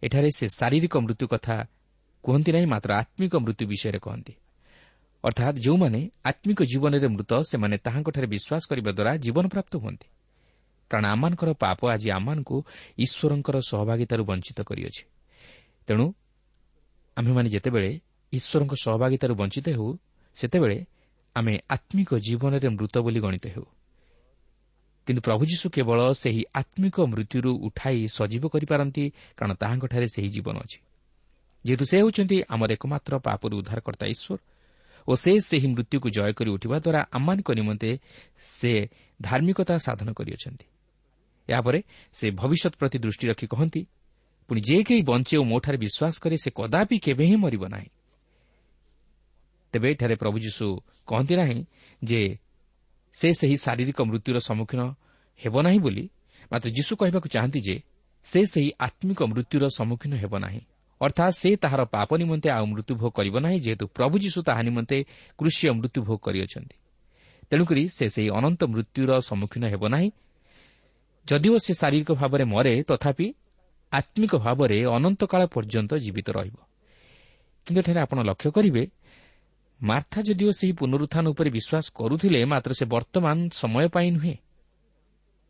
[0.03, 1.55] ଏଠାରେ ସେ ଶାରୀରିକ ମୃତ୍ୟୁ କଥା
[2.23, 4.33] କୁହନ୍ତି ନାହିଁ ମାତ୍ର ଆତ୍ମିକ ମୃତ୍ୟୁ ବିଷୟରେ କହନ୍ତି।
[5.23, 10.07] ଅର୍ଥାତ୍ ଯେଉଁମାନେ ଆତ୍ମିକ ଜୀବନରେ ମୃତ ସେମାନେ ତାହାଙ୍କଠାରେ ବିଶ୍ୱାସ କରିବା ଦ୍ୱାରା ଜୀବନ ପ୍ରାପ୍ତ ହୁଅନ୍ତି।
[10.91, 12.57] କାରଣ ଆମମାନଙ୍କର ପାପ ଆଜି ଆମମାନଙ୍କୁ
[12.97, 15.03] ଈଶ୍ୱରଙ୍କର ସହଭାଗିତାରୁ ବଞ୍ଚିତ କରିଅଛି।
[15.87, 16.05] ତେଣୁ
[17.17, 17.91] ଆମ୍ଭେମାନେ ଯେତେବେଳେ
[18.33, 19.89] ଈଶ୍ୱରଙ୍କ ସହଭାଗିତାରୁ ବଞ୍ଚିତ ହେଉ
[20.37, 20.77] ସେତେବେଳେ
[21.35, 23.65] ଆମେ ଆତ୍ମିକ ଜୀବନରେ ମୃତ ବୋଲି ଗଣିତ ହେଉ।
[25.07, 29.03] କିନ୍ତୁ ପ୍ରଭୁ ଯୀଶୁ କେବଳ ସେହି ଆତ୍ମିକ ମୃତ୍ୟୁରୁ ଉଠାଇ ସଜୀବ କରିପାରନ୍ତି
[29.37, 30.79] କାରଣ ତାହାଙ୍କଠାରେ ସେହି ଜୀବନ ଅଛି।
[31.65, 34.39] ଯେହେତୁ ସେ ହେଉଛନ୍ତି ଆମର ଏକମାତ୍ର ପାପରୁ ଉଦ୍ଧାରକର୍ତ୍ତା ଈଶ୍ୱର
[35.07, 37.91] ଓ ସେ ସେହି ମୃତ୍ୟୁକୁ ଜୟ କରି ଉଠିବା ଦ୍ୱାରା ଆମମାନଙ୍କ ନିମନ୍ତେ
[38.55, 38.71] ସେ
[39.21, 40.65] ଧାର୍ମିକତା ସାଧନ କରିଅଛନ୍ତି।
[41.49, 41.79] ଏହାପରେ
[42.13, 43.81] ସେ ଭବିଷ୍ୟତ ପ୍ରତି ଦୃଷ୍ଟି ରଖି କହନ୍ତି
[44.49, 47.89] ପୁଣି ଯେ କେହି ବଞ୍ଚେ ଓ ମୋଠାରେ ବିଶ୍ୱାସ କରେ ସେ କଦାପି କେବେ ହିଁ ମରିବ ନାହିଁ।
[49.73, 50.65] ତେବେ ଏଠାରେ ପ୍ରଭୁ ଯୀଶୁ
[51.07, 51.59] କହନ୍ତି ନାହିଁ
[52.03, 52.21] ଯେ
[53.15, 54.81] ସେ ସେହି ଶାରୀରିକ ମୃତ୍ୟୁର ସମ୍ମୁଖୀନ
[55.39, 56.03] ହେବ ନାହିଁ ବୋଲି
[56.51, 57.75] ମାତ୍ର ଯୀଶୁ କହିବାକୁ ଚାହାନ୍ତି ଯେ
[58.25, 60.61] ସେ ସେହି ଆତ୍ମିକ ମୃତ୍ୟୁର ସମ୍ମୁଖୀନ ହେବ ନାହିଁ।
[61.01, 64.97] ଅର୍ଥାତ୍ ସେ ତାହାର ପାପ ନିମନ୍ତେ ଆଉ ମୃତ୍ୟୁଭୋଗ କରିବ ନାହିଁ ଯେହେତୁ ପ୍ରଭୁ ଯୀଶୁ ତାହା ନିମନ୍ତେ
[65.37, 66.75] କୃଷିୟ ମୃତ୍ୟୁଭୋଗ କରିଅଛନ୍ତି।
[67.49, 70.09] ତେଣୁକରି ସେ ସେହି ଅନନ୍ତ ମୃତ୍ୟୁର ସମ୍ମୁଖୀନ ହେବ ନାହିଁ
[71.27, 73.27] ଯଦିଓ ସେ ଶାରୀରିକ ଭାବରେ ମରେ ତଥାପି
[73.91, 76.57] ଆତ୍ମିକ ଭାବରେ ଅନନ୍ତକାଳ ପର୍ଯ୍ୟନ୍ତ ଜୀବିତ ରହିବ
[77.67, 78.83] କିନ୍ତୁ ଏଠାରେ ଆପଣ ଲକ୍ଷ୍ୟ କରିବେ
[79.79, 84.35] ମାର୍ଥା ଯଦିଓ ସେହି ପୁନରୁତ୍ଥାନ ଉପରେ ବିଶ୍ୱାସ କରୁଥିଲେ ମାତ୍ର ସେ ବର୍ତ୍ତମାନ ସମୟ ପାଇଁ ନୁହେଁ।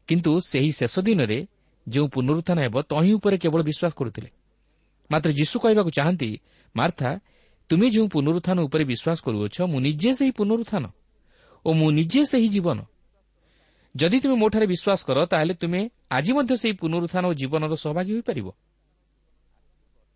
[0.08, 1.40] କିନ୍ତୁ ସେହି ଶେଷ ଦିନରେ
[1.88, 4.30] ଯେଉଁ ପୁନରୁତ୍ଥାନ ହେବ ତହିଁ ଉପରେ କେବଳ ବିଶ୍ୱାସ କରୁଥିଲେ।
[5.12, 6.30] ମାତ୍ର ଯୀଶୁ କହିବାକୁ ଚାହାନ୍ତି
[6.76, 7.10] ମାର୍ଥା
[7.70, 10.84] ତୁମେ ଯେଉଁ ପୁନରୁତ୍ଥାନ ଉପରେ ବିଶ୍ୱାସ କରୁଅଛ ମୁଁ ନିଜେ ସେହି ପୁନରୁତ୍ଥାନ
[11.66, 12.80] ଓ ମୁଁ ନିଜେ ସେହି ଜୀବନ
[13.96, 15.82] ଯଦି ତୁମେ ମୋଠାରେ ବିଶ୍ୱାସ କର ତାହେଲେ ତୁମେ
[16.18, 18.48] ଆଜି ମଧ୍ୟ ସେହି ପୁନରୁତ୍ଥାନ ଓ ଜୀବନର ସହଭାଗୀ ହୋଇପାରିବ।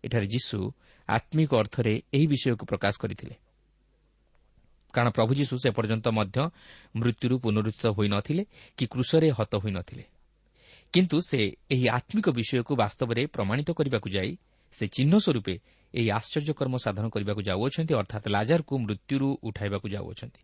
[0.04, 0.58] ଏଠାରେ ଯୀଶୁ
[1.08, 3.36] ଆତ୍ମିକ ଅର୍ଥରେ ଏହି ବିଷୟକୁ ପ୍ରକାଶ କରିଥିଲେ।
[4.94, 6.38] କାରଣ ପ୍ରଭୁ ଯୀଶୁ ସେ ପର୍ଯ୍ୟନ୍ତ ମଧ୍ୟ
[6.96, 8.42] ମୃତ୍ୟୁରୁ ପୁନରୁତ୍ଥିତ ହୋଇନଥିଲେ
[8.78, 10.04] କି କୃଷରେ ହତ ହୋଇନଥିଲେ
[10.94, 11.40] କିନ୍ତୁ ସେ
[11.74, 14.32] ଏହି ଆତ୍ମିକ ବିଷୟକୁ ବାସ୍ତବରେ ପ୍ରମାଣିତ କରିବାକୁ ଯାଇ
[14.74, 15.54] ସେ ଚିହ୍ନ ସ୍ୱରୂପେ
[15.94, 20.40] ଏହି ଆଶ୍ଚର୍ଯ୍ୟକର୍ମ ସାଧନ କରିବାକୁ ଯାଉଅଛନ୍ତି ଅର୍ଥାତ୍ ଲାଜାରକୁ ମୃତ୍ୟୁରୁ ଉଠାଇବାକୁ ଯାଉଅଛନ୍ତି।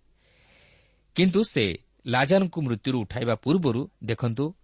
[1.16, 1.64] କିନ୍ତୁ ସେ
[2.06, 4.54] ଲାଜାରଙ୍କୁ ମୃତ୍ୟୁରୁ ଉଠାଇବା ପୂର୍ବରୁ ଦେଖନ୍ତୁ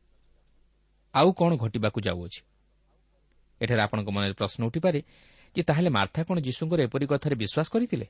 [1.15, 2.41] ଆଉ କ'ଣ ଘଟିବାକୁ ଯାଉଅଛି।
[3.61, 5.03] ଏଠାରେ ଆପଣଙ୍କ ମନରେ ପ୍ରଶ୍ନ ଉଠିପାରେ
[5.55, 8.07] ଯେ ତାହେଲେ ମାର୍ଥା କ'ଣ ଯୀଶୁଙ୍କର ଏପରି କଥାରେ ବିଶ୍ୱାସ କରିଥିଲେ?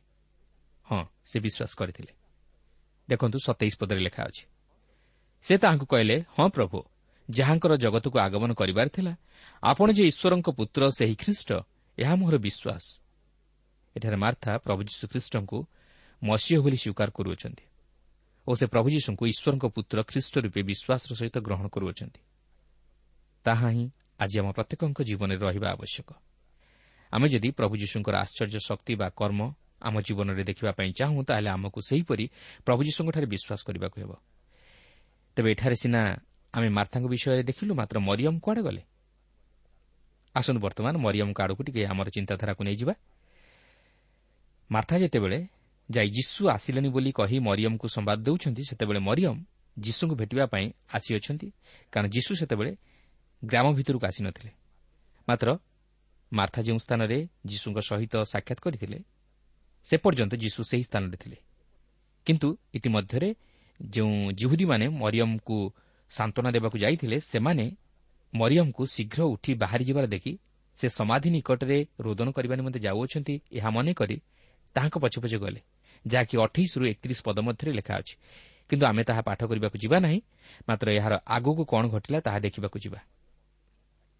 [0.86, 2.12] ହଁ ସେ ବିଶ୍ୱାସ କରିଥିଲେ।
[3.08, 4.44] ଦେଖନ୍ତୁ ସତେଇଶ ପଦରେ ଲେଖା ଅଛି।
[5.42, 6.78] ସେ ତାହାଙ୍କୁ କହିଲେ ହଁ ପ୍ରଭୁ
[7.30, 9.16] ଯାହାଙ୍କର ଜଗତକୁ ଆଗମନ କରିବାର ଥିଲା
[9.62, 11.50] ଆପଣ ଯେ ଈଶ୍ୱରଙ୍କ ପୁତ୍ର ସେହି ଖ୍ରୀଷ୍ଟ
[11.98, 12.84] ଏହା ମୋର ବିଶ୍ୱାସ।
[13.96, 15.58] ଏଠାରେ ମାର୍ଥା ପ୍ରଭୁ ଯୀଶୁଖ୍ରୀଷ୍ଟଙ୍କୁ
[16.22, 17.67] ମସିହ ବୋଲି ସ୍ୱୀକାର କରୁଅଛନ୍ତି।
[18.48, 22.20] ଓ ସେ ପ୍ରଭୁ ଯୀଶୁଙ୍କୁ ଈଶ୍ୱରଙ୍କ ପୁତ୍ର ଖ୍ରୀଷ୍ଟ ରୂପେ ବିଶ୍ୱାସର ସହିତ ଗ୍ରହଣ କରୁଅଛନ୍ତି।
[23.44, 23.84] ତାହା ହିଁ
[24.18, 26.08] ଆଜି ଆମ ପ୍ରତ୍ୟେକଙ୍କ ଜୀବନରେ ରହିବା ଆବଶ୍ୟକ।
[27.12, 29.40] ଆମେ ଯଦି ପ୍ରଭୁ ଯୀଶୁଙ୍କର ଆଶ୍ଚର୍ଯ୍ୟ ଶକ୍ତି ବା କର୍ମ
[29.82, 32.24] ଆମ ଜୀବନରେ ଦେଖିବା ପାଇଁ ଚାହୁଁ ତାହେଲେ ଆମକୁ ସେହିପରି
[32.64, 34.12] ପ୍ରଭୁ ଯୀଶୁଙ୍କଠାରେ ବିଶ୍ୱାସ କରିବାକୁ ହେବ।
[35.36, 36.00] ତେବେ ଏଠାରେ ସିନା
[36.54, 38.82] ଆମେ ମାର୍ଥାଙ୍କ ବିଷୟରେ ଦେଖିଲୁ ମାତ୍ର ମରିୟମ୍ କୁଆଡ଼େ ଗଲେ?
[40.34, 42.94] ଆସନ୍ତୁ ବର୍ତ୍ତମାନ ମରିୟମ୍ଙ୍କ ଆଡ଼କୁ ଟିକେ ଆମର ଚିନ୍ତାଧାରାକୁ ନେଇଯିବା।
[44.70, 45.38] ମାର୍ଥା ଯେତେବେଳେ
[45.90, 49.40] ଯାଇ ଯୀଶୁ ଆସିଲେନି ବୋଲି କହି ମରିୟମ୍ଙ୍କୁ ସମ୍ବାଦ ଦେଉଛନ୍ତି ସେତେବେଳେ ମରିୟମ୍
[49.76, 51.48] ଯୀଶୁଙ୍କୁ ଭେଟିବା ପାଇଁ ଆସିଅଛନ୍ତି
[51.92, 52.72] କାରଣ ଯୀଶୁ ସେତେବେଳେ
[53.42, 54.50] ଗ୍ରାମ ଭିତରକୁ ଆସିନଥିଲେ।
[55.28, 55.48] ମାତ୍ର
[56.32, 58.98] ମାର୍ଥା ଯେଉଁ ସ୍ଥାନରେ ଯୀଶୁଙ୍କ ସହିତ ସାକ୍ଷାତ କରିଥିଲେ
[59.86, 61.38] ସେ ପର୍ଯ୍ୟନ୍ତ ଯୀଶୁ ସେହି ସ୍ଥାନରେ ଥିଲେ।
[62.26, 63.28] କିନ୍ତୁ ଇତିମଧ୍ୟରେ
[63.80, 65.58] ଯେଉଁ ଜିହୁଦୀମାନେ ମରିୟମ୍ଙ୍କୁ
[66.10, 67.66] ସାନ୍ତ୍ୱନା ଦେବାକୁ ଯାଇଥିଲେ ସେମାନେ
[68.34, 70.32] ମରିୟମ୍ଙ୍କୁ ଶୀଘ୍ର ଉଠି ବାହାରିଯିବାର ଦେଖି
[70.78, 74.16] ସେ ସମାଧି ନିକଟରେ ରୋଦନ କରିବା ନିମନ୍ତେ ଯାଉଅଛନ୍ତି ଏହା ମନେକରି
[74.76, 75.60] ତାହାଙ୍କ ପଛେ ପଛେ ଗଲେ।
[76.06, 78.14] ଯାହାକି ଅଠେଇଶରୁ ଏକତିରିଶ ପଦ ମଧ୍ୟରେ ଲେଖା ଅଛି।
[78.70, 80.18] କିନ୍ତୁ ଆମେ ତାହା ପାଠ କରିବାକୁ ଯିବା ନାହିଁ
[80.68, 83.00] ମାତ୍ର ଏହାର ଆଗକୁ କ'ଣ ଘଟିଲା ତାହା ଦେଖିବାକୁ ଯିବା।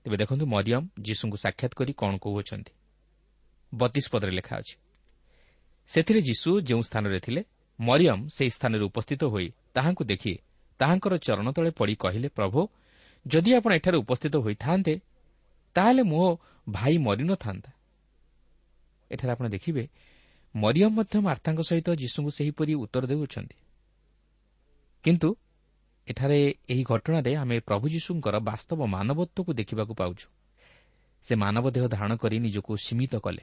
[0.05, 2.73] ତେବେ ଦେଖନ୍ତୁ ମରିୟମ୍ ଯୀଶୁଙ୍କୁ ସାକ୍ଷାତ କରି କ'ଣ କହୁଅଛନ୍ତି।
[3.73, 4.75] ବତିଶ ପଦରେ ଲେଖା ଅଛି
[5.89, 7.43] ସେଥିରେ ଯୀଶୁ ଯେଉଁ ସ୍ଥାନରେ ଥିଲେ
[7.79, 10.35] ମରିୟମ୍ ସେହି ସ୍ଥାନରେ ଉପସ୍ଥିତ ହୋଇ ତାହାଙ୍କୁ ଦେଖି
[10.81, 12.61] ତାହାଙ୍କର ଚରଣ ତଳେ ପଡ଼ି କହିଲେ ପ୍ରଭୁ
[13.27, 14.95] ଯଦି ଆପଣ ଏଠାରେ ଉପସ୍ଥିତ ହୋଇଥାନ୍ତେ
[15.77, 16.23] ତାହେଲେ ମୋ
[16.67, 17.71] ଭାଇ ମରିନଥାନ୍ତା।
[19.11, 19.83] ଏଠାରେ ଆପଣ ଦେଖିବେ
[20.63, 23.57] ମରିୟମ୍ ମଧ୍ୟ ମାର୍ଥାଙ୍କ ସହିତ ଯୀଶୁଙ୍କୁ ସେହିପରି ଉତ୍ତର ଦେଉଅଛନ୍ତି।
[25.05, 25.29] କିନ୍ତୁ
[26.09, 26.39] ଏଠାରେ
[26.71, 30.27] ଏହି ଘଟଣାରେ ଆମେ ପ୍ରଭୁ ଯୀଶୁଙ୍କର ବାସ୍ତବ ମାନବତ୍ୱକୁ ଦେଖିବାକୁ ପାଉଛୁ।
[31.25, 33.43] ସେ ମାନବ ଦେହ ଧାରଣ କରି ନିଜକୁ ସୀମିତ କଲେ।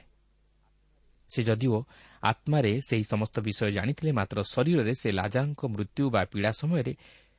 [1.30, 1.76] ସେ ଯଦିଓ
[2.22, 6.92] ଆତ୍ମାରେ ସେହି ସମସ୍ତ ବିଷୟ ଜାଣିଥିଲେ ମାତ୍ର ଶରୀରରେ ସେ ଲାଜାଙ୍କ ମୃତ୍ୟୁ ବା ପୀଡ଼ା ସମୟରେ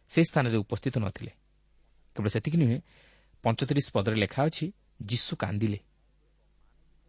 [0.10, 1.32] ସେ ସ୍ଥାନରେ ଉପସ୍ଥିତ ନଥିଲେ।
[2.16, 2.78] କେବଳ ସେତିକି ନୁହେଁ
[3.44, 4.66] ପଞ୍ଚତିରିଶ ପଦରେ ଲେଖା ଅଛି
[5.06, 5.80] ଯୀଶୁ କାନ୍ଦିଲେ।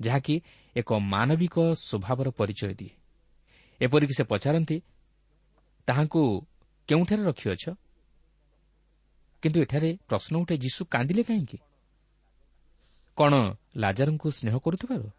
[0.01, 0.41] ଯାହାକି
[0.77, 2.91] ଏକ ମାନବିକ ସ୍ୱଭାବର ପରିଚୟ ଦିଏ।
[3.81, 4.81] ଏପରିକି ସେ ପଚାରନ୍ତି
[5.87, 6.47] ତାହାଙ୍କୁ
[6.89, 7.71] କେଉଁଠାରେ ରଖିଅଛ?
[9.43, 11.59] କିନ୍ତୁ ଏଠାରେ ପ୍ରଶ୍ନ ଉଠେ ଯୀଶୁ କାନ୍ଦିଲେ କାହିଁକି?
[13.17, 13.33] କ'ଣ
[13.77, 15.11] ଲାଜାରଙ୍କୁ ସ୍ନେହ କରୁଥିବାରୁ?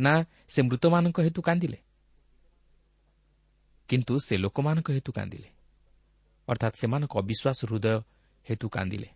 [0.00, 1.78] ନା ସେ ମୃତମାନଙ୍କ ହେତୁ କାନ୍ଦିଲେ।
[3.88, 5.48] କିନ୍ତୁ ସେ ଲୋକମାନଙ୍କ ହେତୁ କାନ୍ଦିଲେ।
[6.48, 8.00] ଅର୍ଥାତ୍ ସେମାନଙ୍କ ଅବିଶ୍ୱାସ ହୃଦୟ
[8.50, 9.08] ହେତୁ କାନ୍ଦିଲେ।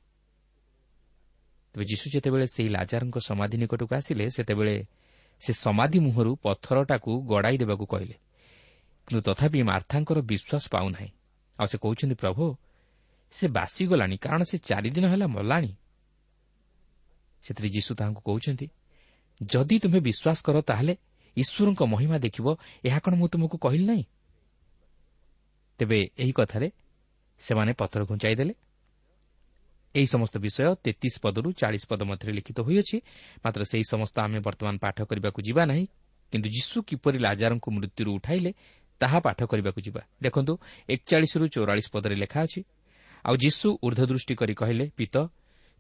[1.77, 4.77] ତେବେ ଯୀଶୁ ଯେତେବେଳେ ସେହି ଲାଜାରଙ୍କ ସମାଧି ନିକଟକୁ ଆସିଲେ ସେତେବେଳେ
[5.43, 8.17] ସେ ସମାଧି ମୁହଁରୁ ପଥରଟାକୁ ଗଡ଼ାଇ ଦେବାକୁ କହିଲେ
[9.09, 11.11] କିନ୍ତୁ ତଥାପି ମାର୍ଥାଙ୍କର ବିଶ୍ୱାସ ପାଉନାହିଁ।
[11.59, 12.45] ଆଉ ସେ କହୁଛନ୍ତି ପ୍ରଭୁ
[13.33, 15.71] ସେ ବାସିଗଲାଣି କାରଣ ସେ ଚାରିଦିନ ହେଲା ମଲାଣି।
[17.45, 18.67] ସେଥିରେ ଯୀଶୁ ତାହାଙ୍କୁ କହୁଛନ୍ତି
[19.41, 20.95] ଯଦି ତୁମେ ବିଶ୍ୱାସ କର ତାହେଲେ
[21.37, 22.47] ଈଶ୍ୱରଙ୍କ ମହିମା ଦେଖିବ
[22.89, 24.05] ଏହା କ'ଣ ମୁଁ ତୁମକୁ କହିଲି ନାହିଁ?
[25.79, 26.69] ତେବେ ଏହି କଥାରେ
[27.41, 28.55] ସେମାନେ ପଥର ଘୁଞ୍ଚାଇ ଦେଲେ
[29.97, 32.97] ଏହି ସମସ୍ତ ବିଷୟ ତେତିଶ ପଦରୁ ଚାଳିଶ ପଦ ମଧ୍ୟରେ ଲିଖିତ ହୋଇଅଛି।
[33.45, 35.85] ମାତ୍ର ସେହି ସମସ୍ତ ଆମେ ବର୍ତ୍ତମାନ ପାଠ କରିବାକୁ ଯିବା ନାହିଁ
[36.33, 38.51] କିନ୍ତୁ ଯୀଶୁ କିପରି ଲାଜାରଙ୍କୁ ମୃତ୍ୟୁରୁ ଉଠାଇଲେ
[39.01, 40.53] ତାହା ପାଠ କରିବାକୁ ଯିବା। ଦେଖନ୍ତୁ
[40.89, 42.61] ଏକଚାଳିଶରୁ ଚଉରାଳିଶ ପଦରେ ଲେଖା ଅଛି
[43.25, 45.15] ଆଉ ଯୀଶୁ ଉର୍ଦ୍ଧ୍ୱଦୃଷ୍ଟି କରି କହିଲେ ପିତ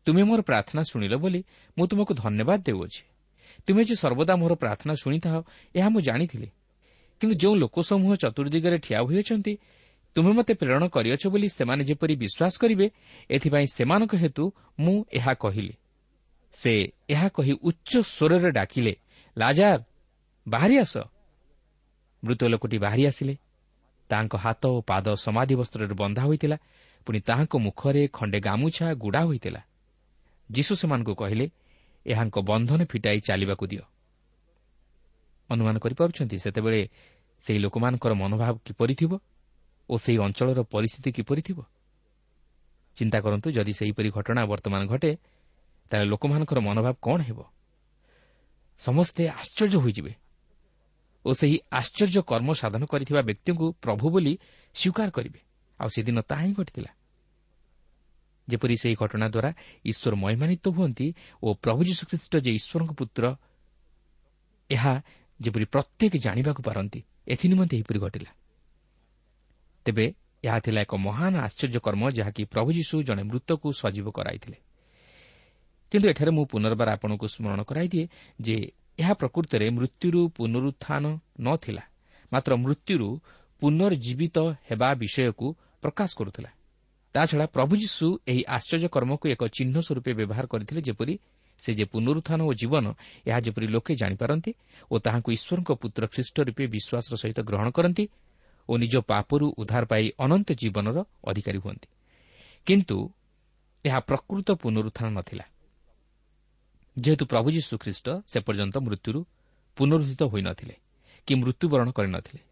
[0.06, 1.40] ତୁମେ ମୋର ପ୍ରାର୍ଥନା ଶୁଣିଲ ବୋଲି
[1.76, 3.02] ମୁଁ ତୁମକୁ ଧନ୍ୟବାଦ ଦେଉଅଛି।
[3.66, 5.38] ତୁମେ ଯେ ସର୍ବଦା ମୋର ପ୍ରାର୍ଥନା ଶୁଣିଥାଅ
[5.74, 6.48] ଏହା ମୁଁ ଜାଣିଥିଲି।
[7.20, 9.52] କିନ୍ତୁ ଯେଉଁ ଲୋକସମୂହ ଚତୁର୍ଦିଗରେ ଠିଆ ହୋଇଅଛନ୍ତି
[10.16, 12.90] ତୁମେ ମୋତେ ପ୍ରେରଣ କରିଅଛ ବୋଲି ସେମାନେ ଯେପରି ବିଶ୍ୱାସ କରିବେ
[13.30, 14.44] ଏଥିପାଇଁ ସେମାନଙ୍କ ହେତୁ
[14.80, 15.74] ମୁଁ ଏହା କହିଲି।
[16.52, 18.96] ସେ ଏହା କହି ଉଚ୍ଚ ସ୍ୱରରେ ଡାକିଲେ
[19.38, 19.84] ଲାଜାର
[20.48, 20.96] ବାହାରି ଆସ।
[22.24, 23.36] ମୃତ ଲୋକଟି ବାହାରି ଆସିଲେ।
[24.10, 26.56] ତାଙ୍କ ହାତ ଓ ପାଦ ସମାଧି ବସ୍ତ୍ରରେ ବନ୍ଧା ହୋଇଥିଲା
[27.06, 29.60] ପୁଣି ତାହାଙ୍କ ମୁଖରେ ଖଣ୍ଡେ ଗାମୁଛା ଗୁଡ଼ା ହୋଇଥିଲା।
[30.50, 31.50] ଯୀଶୁ ସେମାନଙ୍କୁ କହିଲେ
[32.06, 33.84] ଏହାଙ୍କ ବନ୍ଧନ ଫିଟାଇ ଚାଲିବାକୁ ଦିଅ।
[35.50, 36.88] ଅନୁମାନ କରିପାରୁଛନ୍ତି ସେତେବେଳେ
[37.40, 39.12] ସେହି ଲୋକମାନଙ୍କର ମନୋଭାବ କିପରି ଥିବ?
[39.90, 41.58] ଓ ସେହି ଅଞ୍ଚଳର ପରିସ୍ଥିତି କିପରି ଥିବ?
[42.96, 45.10] ଚିନ୍ତା କରନ୍ତୁ ଯଦି ସେହିପରି ଘଟଣା ବର୍ତ୍ତମାନ ଘଟେ
[45.90, 47.38] ତାହେଲେ ଲୋକମାନଙ୍କର ମନୋଭାବ କ'ଣ ହେବ?
[48.78, 50.12] ସମସ୍ତେ ଆଶ୍ଚର୍ଯ୍ୟ ହୋଇଯିବେ।
[51.24, 54.32] ଓ ସେହି ଆଶ୍ଚର୍ଯ୍ୟ କର୍ମ ସାଧନ କରିଥିବା ବ୍ୟକ୍ତିଙ୍କୁ ପ୍ରଭୁ ବୋଲି
[54.74, 55.40] ସ୍ୱୀକାର କରିବେ।
[55.80, 56.90] ଆଉ ସେଦିନ ତାହା ହିଁ ଘଟିଥିଲା।
[58.48, 59.50] ଯେପରି ସେହି ଘଟଣା ଦ୍ୱାରା
[59.84, 61.06] ଈଶ୍ୱର ମହିମାନିତ ହୁଅନ୍ତି
[61.42, 63.24] ଓ ପ୍ରଭୁ ଯୀଶୁଖ୍ରୀଷ୍ଟ ଯେ ଈଶ୍ୱରଙ୍କ ପୁତ୍ର
[64.70, 64.92] ଏହା
[65.40, 68.30] ଯେପରି ପ୍ରତ୍ୟେକ ଜାଣିବାକୁ ପାରନ୍ତି ଏଥିନିମନ୍ତେ ଏହିପରି ଘଟିଲା।
[69.86, 70.06] ତେବେ
[70.44, 74.58] ଏହା ଥିଲା ଏକ ମହାନ ଆଶ୍ଚର୍ଯ୍ୟ କର୍ମ ଯାହାକି ପ୍ରଭୁ ଯୀଶୁ ଜଣେ ମୃତକୁ ସଜୀବ କରାଇଥିଲେ।
[75.92, 78.04] କିନ୍ତୁ ଏଠାରେ ମୁଁ ପୁନର୍ବାର ଆପଣଙ୍କୁ ସ୍ମରଣ କରାଇଦିଏ
[78.40, 78.56] ଯେ
[78.98, 81.04] ଏହା ପ୍ରକୃତରେ ମୃତ୍ୟୁରୁ ପୁନରୁତ୍ଥାନ
[81.64, 81.84] ଥିଲା
[82.32, 83.08] ମାତ୍ର ମୃତ୍ୟୁରୁ
[83.62, 84.36] ପୁନର୍ଜୀବିତ
[84.68, 85.46] ହେବା ବିଷୟକୁ
[85.82, 86.50] ପ୍ରକାଶ କରୁଥିଲା।
[87.14, 91.14] ତାଛଡ଼ା ପ୍ରଭୁ ଯୀଶୁ ଏହି ଆଶ୍ଚର୍ଯ୍ୟ କର୍ମକୁ ଏକ ଚିହ୍ନ ସ୍ୱରୂପେ ବ୍ୟବହାର କରିଥିଲେ ଯେପରି
[91.60, 92.86] ସେ ଯେ ପୁନରୁତ୍ଥାନ ଓ ଜୀବନ
[93.26, 94.50] ଏହା ଯେପରି ଲୋକେ ଜାଣିପାରନ୍ତି
[94.92, 98.04] ଓ ତାହାଙ୍କୁ ଈଶ୍ୱରଙ୍କ ପୁତ୍ର ଖ୍ରୀଷ୍ଟ ରୂପେ ବିଶ୍ୱାସର ସହିତ ଗ୍ରହଣ କରନ୍ତି
[98.68, 101.88] ଓ ନିଜ ପାପରୁ ଉଦ୍ଧାର ପାଇ ଅନନ୍ତ ଜୀବନର ଅଧିକାରୀ ହୁଅନ୍ତି।
[102.66, 102.96] କିନ୍ତୁ
[103.84, 105.46] ଏହା ପ୍ରକୃତ ପୁନରୁତ୍ଥାନ ନ ଥିଲା
[106.96, 109.20] ଯେହେତୁ ପ୍ରଭୁ ଯୀଶୁ ଖ୍ରୀଷ୍ଟ ସେ ପର୍ଯ୍ୟନ୍ତ ମୃତ୍ୟୁରୁ
[109.76, 110.74] ପୁନରୁଦ୍ଧିତ ହୋଇନଥିଲେ
[111.28, 112.42] କି ମୃତ୍ୟୁବରଣ କରିନଥିଲେ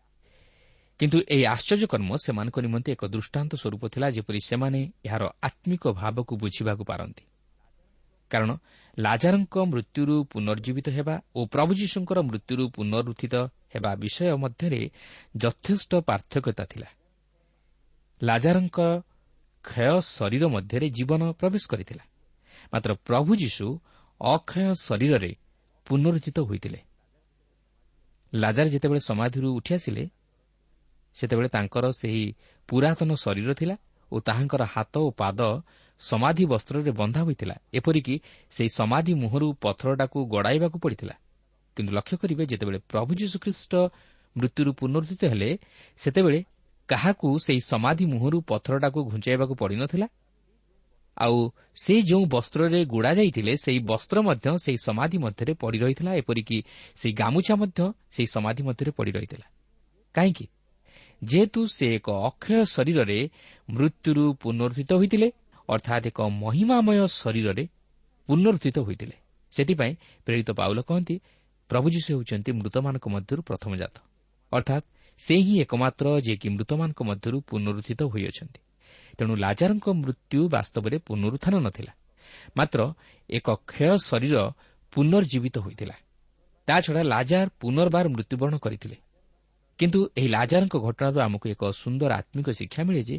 [1.01, 6.33] କିନ୍ତୁ ଏହି ଆଶ୍ଚର୍ଯ୍ୟ କର୍ମ ସେମାନଙ୍କ ନିମନ୍ତେ ଏକ ଦୃଷ୍ଟାନ୍ତ ସ୍ୱରୂପ ଥିଲା ଯେପରି ସେମାନେ ଏହାର ଆତ୍ମିକ ଭାବକୁ
[6.43, 7.25] ବୁଝିବାକୁ ପାରନ୍ତି।
[8.35, 8.51] କାରଣ
[8.97, 13.35] ଲାଜାରଙ୍କ ମୃତ୍ୟୁରୁ ପୁନର୍ଜୀବିତ ହେବା ଓ ପ୍ରଭୁ ଯୀଶୁଙ୍କର ମୃତ୍ୟୁରୁ ପୁନରୁତ୍ଥିତ
[13.73, 14.81] ହେବା ବିଷୟ ମଧ୍ୟରେ
[15.37, 16.89] ଯଥେଷ୍ଟ ପାର୍ଥକ୍ୟତା ଥିଲା।
[18.21, 18.79] ଲାଜାରଙ୍କ
[19.65, 22.05] କ୍ଷୟ ଶରୀର ମଧ୍ୟରେ ଜୀବନ ପ୍ରବେଶ କରିଥିଲା।
[22.73, 23.67] ମାତ୍ର ପ୍ରଭୁ ଯୀଶୁ
[24.21, 25.33] ଅକ୍ଷୟ ଶରୀରରେ
[25.87, 26.81] ପୁନରୁଦ୍ଧିତ ହୋଇଥିଲେ।
[28.33, 30.05] ଲାଜାର ଯେତେବେଳେ ସମାଧିରୁ ଉଠିଆସିଲେ
[31.17, 32.25] ସେତେବେଳେ ତାଙ୍କର ସେହି
[32.69, 33.77] ପୁରାତନ ଶରୀର ଥିଲା
[34.13, 35.41] ଓ ତାହାଙ୍କର ହାତ ଓ ପାଦ
[36.01, 41.15] ସମାଧି ବସ୍ତ୍ରରେ ବନ୍ଧା ହୋଇଥିଲା ଏପରିକି ସେହି ସମାଧି ମୁହଁରୁ ପଥରଟାକୁ ଗଡ଼ାଇବାକୁ ପଡ଼ିଥିଲା।
[41.77, 43.73] କିନ୍ତୁ ଲକ୍ଷ୍ୟ କରିବେ ଯେତେବେଳେ ପ୍ରଭୁ ଯୀଶୁଖ୍ରୀଷ୍ଟ
[44.37, 45.59] ମୃତ୍ୟୁରୁ ପୁନରୁଦ୍ଧିତ ହେଲେ
[45.97, 46.45] ସେତେବେଳେ
[46.89, 50.07] କାହାକୁ ସେହି ସମାଧି ମୁହଁରୁ ପଥରଟାକୁ ଘୁଞ୍ଚାଇବାକୁ ପଡ଼ିନଥିଲା?
[51.19, 56.59] ଆଉ ସେ ଯେଉଁ ବସ୍ତ୍ରରେ ଗୁଡ଼ା ଯାଇଥିଲେ ସେହି ବସ୍ତ୍ର ମଧ୍ୟ ସେହି ସମାଧି ମଧ୍ୟରେ ପଡ଼ି ରହିଥିଲା ଏପରିକି
[56.97, 57.81] ସେହି ଗାମୁଛା ମଧ୍ୟ
[58.11, 59.47] ସେହି ସମାଧି ମଧ୍ୟରେ ପଡ଼ି ରହିଥିଲା।
[60.15, 60.47] କାହିଁକି?
[61.25, 63.31] ଯେହେତୁ ସେ ଏକ ଅକ୍ଷୟ ଶରୀରରେ
[63.71, 65.29] ମୃତ୍ୟୁରୁ ପୁନରୁଦ୍ଧିତ ହୋଇଥିଲେ
[65.69, 67.65] ଅର୍ଥାତ୍ ଏକ ମହିମାମୟ ଶରୀରରେ
[68.29, 69.17] ପୁନରୁଦ୍ଧିତ ହୋଇଥିଲେ।
[69.53, 69.93] ସେଥିପାଇଁ
[70.27, 71.17] ପ୍ରେରିତ ପାଉଲ କହନ୍ତି
[71.71, 73.97] ପ୍ରଭୁ ଯୀଶୁ ହେଉଛନ୍ତି ମୃତମାନଙ୍କ ମଧ୍ୟରୁ ପ୍ରଥମ ଜାତ।
[74.53, 74.85] ଅର୍ଥାତ୍
[75.21, 78.61] ସେ ହିଁ ଏକମାତ୍ର ଯିଏକି ମୃତମାନଙ୍କ ମଧ୍ୟରୁ ପୁନରୁଦ୍ଧିତ ହୋଇଅଛନ୍ତି।
[79.19, 81.93] ତେଣୁ ଲାଜାରଙ୍କ ମୃତ୍ୟୁ ବାସ୍ତବରେ ପୁନରୁତ୍ଥାନ ନ ଥିଲା
[82.57, 82.81] ମାତ୍ର
[83.31, 84.37] ଏକ କ୍ଷୟ ଶରୀର
[84.93, 85.97] ପୁନର୍ଜୀବିତ ହୋଇଥିଲା।
[86.69, 88.97] ତାଛଡ଼ା ଲାଜାର ପୁନର୍ବାର ମୃତ୍ୟୁବରଣ କରିଥିଲେ।
[89.79, 93.17] କିନ୍ତୁ ଏହି ଲାଜାରଙ୍କ ଘଟଣାରୁ ଆମକୁ ଏକ ସୁନ୍ଦର ଆତ୍ମିକ ଶିକ୍ଷା ମିଳେ ଯେ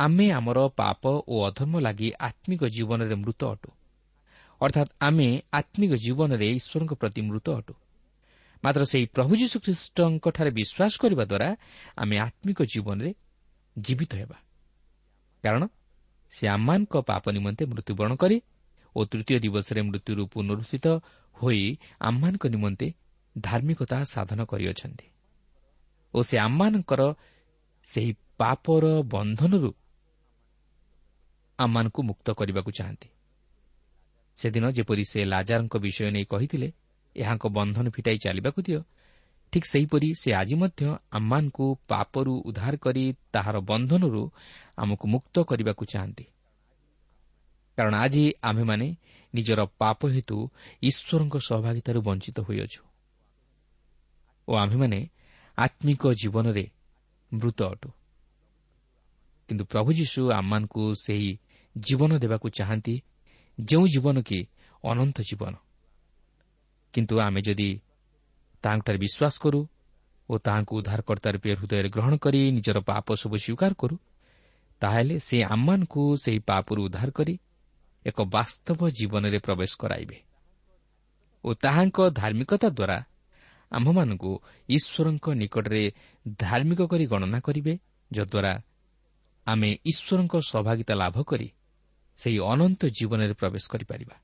[0.00, 3.70] ଆମେ ଆମର ପାପ ଓ ଅଧର୍ମ ଲାଗି ଆତ୍ମିକ ଜୀବନରେ ମୃତ ଅଟୁ।
[4.60, 7.74] ଅର୍ଥାତ୍ ଆମେ ଆତ୍ମିକ ଜୀବନରେ ଈଶ୍ୱରଙ୍କ ପ୍ରତି ମୃତ ଅଟୁ।
[8.64, 11.48] ମାତ୍ର ସେହି ପ୍ରଭୁ ଯୀଶୁଖ୍ରୀଷ୍ଟଙ୍କଠାରେ ବିଶ୍ୱାସ କରିବା ଦ୍ୱାରା
[11.96, 13.14] ଆମେ ଆତ୍ମିକ ଜୀବନରେ
[13.78, 14.38] ଜୀବିତ ହେବା।
[15.42, 15.62] କାରଣ
[16.30, 18.36] ସେ ଆମମାନଙ୍କ ପାପ ନିମନ୍ତେ ମୃତ୍ୟୁବରଣ କରି
[18.96, 20.86] ଓ ତୃତୀୟ ଦିବସରେ ମୃତ୍ୟୁରୁ ପୁନରୁଦ୍ଧିତ
[21.36, 21.62] ହୋଇ
[22.00, 22.86] ଆମମାନଙ୍କ ନିମନ୍ତେ
[23.38, 25.06] ଧାର୍ମିକତା ସାଧନ କରିଅଛନ୍ତି।
[26.14, 27.02] ଓ ସେ ଆମମାନଙ୍କର
[27.86, 29.70] ସେହି ପାପର ବନ୍ଧନରୁ
[31.58, 33.08] ଆମମାନଙ୍କୁ ମୁକ୍ତ କରିବାକୁ ଚାହାନ୍ତି।
[34.36, 36.72] ସେଦିନ ଯେପରି ସେ ଲାଜାରଙ୍କ ବିଷୟ ନେଇ କହିଥିଲେ
[37.16, 38.80] ଏହାଙ୍କ ବନ୍ଧନ ଫିଟାଇ ଚାଲିବାକୁ ଦିଅ।
[39.52, 44.30] ଠିକ୍ ସେହିପରି ସେ ଆଜି ମଧ୍ୟ ଆମମାନଙ୍କୁ ପାପରୁ ଉଦ୍ଧାର କରି ତାହାର ବନ୍ଧନରୁ
[44.76, 46.24] ଆମକୁ ମୁକ୍ତ କରିବାକୁ ଚାହାନ୍ତି।
[47.76, 48.96] କାରଣ ଆଜି ଆମ୍ଭେମାନେ
[49.34, 50.38] ନିଜର ପାପ ହେତୁ
[50.82, 52.82] ଈଶ୍ୱରଙ୍କ ସହଭାଗିତାରୁ ବଞ୍ଚିତ ହୋଇଅଛୁ।
[54.48, 55.08] ଓ ଆମ୍ଭେମାନେ
[55.58, 56.70] ଆତ୍ମିକ ଜୀବନରେ
[57.32, 57.90] ମୃତ ଅଟୁ।
[59.48, 61.38] କିନ୍ତୁ ପ୍ରଭୁ ଯୀଶୁ ଆମମାନଙ୍କୁ ସେହି
[61.86, 62.94] ଜୀବନ ଦେବାକୁ ଚାହାନ୍ତି
[63.58, 64.38] ଯେଉଁ ଜୀବନ କି
[64.84, 65.54] ଅନନ୍ତ ଜୀବନ।
[66.94, 67.70] କିନ୍ତୁ ଆମେ ଯଦି
[68.64, 69.60] ତାଙ୍କଠାରେ ବିଶ୍ୱାସ କରୁ
[70.28, 73.96] ଓ ତାହାଙ୍କୁ ଉଦ୍ଧାରକର୍ତ୍ତା ରୂପେ ହୃଦୟରେ ଗ୍ରହଣ କରି ନିଜର ପାପ ସବୁ ସ୍ୱୀକାର କରୁ
[74.82, 77.34] ତାହେଲେ ସେ ଆମମାନଙ୍କୁ ସେହି ପାପରୁ ଉଦ୍ଧାର କରି
[78.06, 80.18] ଏକ ବାସ୍ତବ ଜୀବନରେ ପ୍ରବେଶ କରାଇବେ
[81.44, 82.98] ଓ ତାହାଙ୍କ ଧାର୍ମିକତା ଦ୍ୱାରା
[83.72, 84.32] ଆମ୍ଭମାନଙ୍କୁ
[84.68, 85.82] ଈଶ୍ୱରଙ୍କ ନିକଟରେ
[86.38, 87.72] ଧାର୍ମିକ କରି ଗଣନା କରିବେ
[88.10, 88.52] ଯଦ୍ୱାରା
[89.46, 91.48] ଆମେ ଈଶ୍ୱରଙ୍କ ସୌଭାଗିତା ଲାଭ କରି
[92.18, 94.16] ସେହି ଅନନ୍ତ ଜୀବନରେ ପ୍ରବେଶ କରିପାରିବା।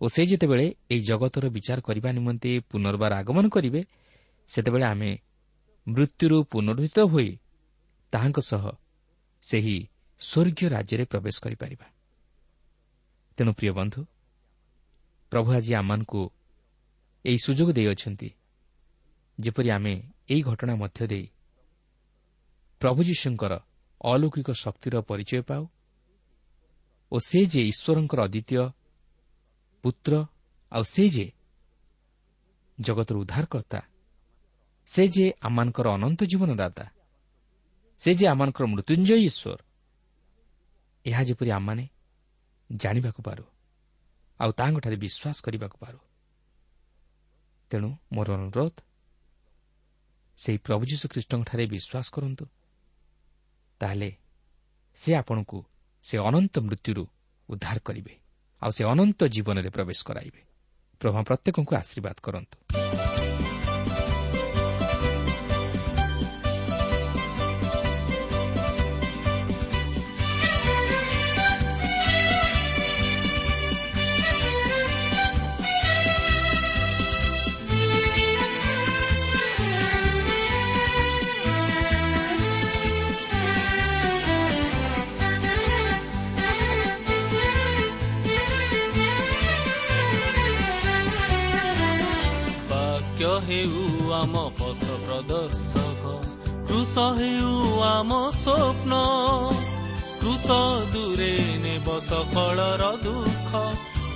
[0.00, 3.80] ଓ ସେ ଯେତେବେଳେ ଏହି ଜଗତର ବିଚାର କରିବା ନିମନ୍ତେ ପୁନର୍ବାର ଆଗମନ କରିବେ
[4.48, 5.10] ସେତେବେଳେ ଆମେ
[5.86, 7.30] ମୃତ୍ୟୁରୁ ପୁନରୁଦ୍ଧିତ ହୋଇ
[8.12, 8.64] ତାହାଙ୍କ ସହ
[9.42, 9.76] ସେହି
[10.20, 11.86] ସ୍ୱର୍ଗୀୟ ରାଜ୍ୟରେ ପ୍ରବେଶ କରିପାରିବା।
[13.38, 14.00] ତେଣୁ ପ୍ରିୟ ବନ୍ଧୁ
[15.32, 16.22] ପ୍ରଭୁ ଆଜି ଆମମାନଙ୍କୁ
[17.24, 18.28] ଏହି ସୁଯୋଗ ଦେଇଅଛନ୍ତି
[19.38, 19.94] ଯେପରି ଆମେ
[20.30, 21.26] ଏହି ଘଟଣା ମଧ୍ୟ ଦେଇ
[22.80, 23.52] ପ୍ରଭୁ ଯୀଶୁଙ୍କର
[24.04, 25.62] ଅଲୌକିକ ଶକ୍ତିର ପରିଚୟ ପାଉ
[27.12, 28.64] ଓ ସେ ଯେ ଈଶ୍ୱରଙ୍କର ଅଦ୍ୱିତୀୟ
[29.84, 30.12] ପୁତ୍ର
[30.72, 31.26] ଆଉ ସେ ଯେ
[32.78, 33.80] ଜଗତର ଉଦ୍ଧାରକର୍ତ୍ତା
[34.88, 36.84] ସେ ଯେ ଆମମାନଙ୍କର ଅନନ୍ତ ଜୀବନଦାତା
[38.00, 39.60] ସେ ଯେ ଆମମାନଙ୍କର ମୃତ୍ୟୁଞ୍ଜୟ ଈଶ୍ୱର
[41.04, 41.84] ଏହା ଯେପରି ଆମମାନେ
[42.70, 43.44] ଜାଣିବାକୁ ପାରୁ
[44.40, 45.98] ଆଉ ତାହାଙ୍କଠାରେ ବିଶ୍ୱାସ କରିବାକୁ ପାରୁ
[47.70, 48.76] ତେଣୁ ମୋର ଅନୁରୋଧ
[50.38, 52.44] ସେହି ପ୍ରଭୁ ଯୀଶୁଖ୍ରୀଷ୍ଟଙ୍କଠାରେ ବିଶ୍ୱାସ କରନ୍ତୁ
[53.80, 54.10] ତାହେଲେ
[54.98, 55.58] ସେ ଆପଣଙ୍କୁ
[56.08, 57.04] ସେ ଅନନ୍ତ ମୃତ୍ୟୁରୁ
[57.48, 58.14] ଉଦ୍ଧାର କରିବେ
[58.62, 60.40] ଆଉ ସେ ଅନନ୍ତ ଜୀବନରେ ପ୍ରବେଶ କରାଇବେ।
[61.00, 62.87] ପ୍ରଭା ପ୍ରତ୍ୟେକଙ୍କୁ ଆଶୀର୍ବାଦ କରନ୍ତୁ।
[93.48, 93.82] ହେଉ
[94.14, 96.02] ଆମ ପଥ ପ୍ରଦର୍ଶକ
[96.68, 97.52] କୃଷ ହେଉ
[97.84, 98.92] ଆମ ସ୍ୱପ୍ନ
[100.20, 100.56] କୃଷ
[100.92, 101.30] ଦୂରେ
[101.62, 103.62] ନେବ ସଫଳର ଦୁଃଖ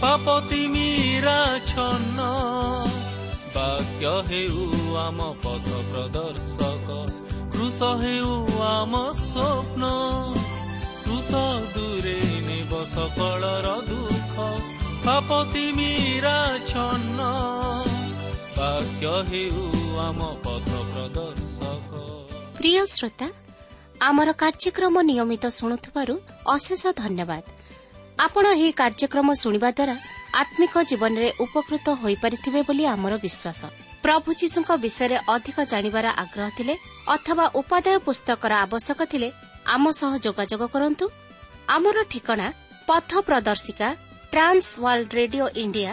[0.02, 1.38] ପାପ ତିମିରା
[1.70, 2.26] ଛନ୍ନ
[3.54, 4.66] ବାକ୍ୟ ହେଉ
[5.04, 6.98] ଆମ ପଥ ପ୍ରଦର୍ଶକ
[7.54, 8.34] କୃଷ ହେଉ
[8.66, 9.82] ଆମ ସ୍ୱପ୍ନ
[11.06, 11.42] କୃଷ
[11.72, 12.18] ଦୂରେ
[12.48, 14.50] ନେବ ସଫଳର ଦୁଃଖ
[15.06, 17.91] ପାପ ତିମିରା ଛନ୍ନ
[22.58, 23.28] ପ୍ରିୟ ଶ୍ରୋତା
[24.08, 26.14] ଆମର କାର୍ଯ୍ୟକ୍ରମ ନିୟମିତ ଶୁଣୁଥିବାରୁ
[26.54, 27.42] ଅଶେଷ ଧନ୍ୟବାଦ।
[28.26, 29.96] ଆପଣ ଏହି କାର୍ଯ୍ୟକ୍ରମ ଶୁଣିବା ଦ୍ୱାରା
[30.42, 33.60] ଆତ୍ମିକ ଜୀବନରେ ଉପକୃତ ହୋଇପାରିଥିବେ ବୋଲି ଆମର ବିଶ୍ୱାସ।
[34.04, 36.74] ପ୍ରଭୁ ଯୀଶୁଙ୍କ ବିଷୟରେ ଅଧିକ ଜାଣିବାର ଆଗ୍ରହ ଥିଲେ
[37.16, 39.28] ଅଥବା ଉପାଦେୟ ପୁସ୍ତକର ଆବଶ୍ୟକ ଥିଲେ
[39.74, 41.04] ଆମ ସହ ଯୋଗାଯୋଗ କରନ୍ତୁ।
[41.76, 42.46] ଆମର ଠିକଣା
[42.88, 43.88] ପଥ ପ୍ରଦର୍ଶିକା
[44.32, 45.92] Trans World Radio India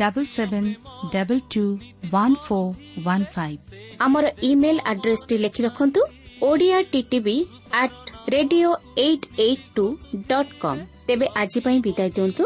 [0.00, 0.68] double seven
[1.12, 1.64] double two
[2.12, 2.70] one four
[3.06, 3.60] one five
[4.00, 6.00] ଆମର ଇମେଲ୍ ଆଡ୍ରେସ୍ଟି ଲେଖି ରଖନ୍ତୁ
[6.42, 7.36] Odia TV
[7.82, 9.84] at radio eight eight two
[10.28, 12.44] dot com ତେବେ ଆଜି ପାଇଁ ବିଦାୟ ଦିଅନ୍ତୁ।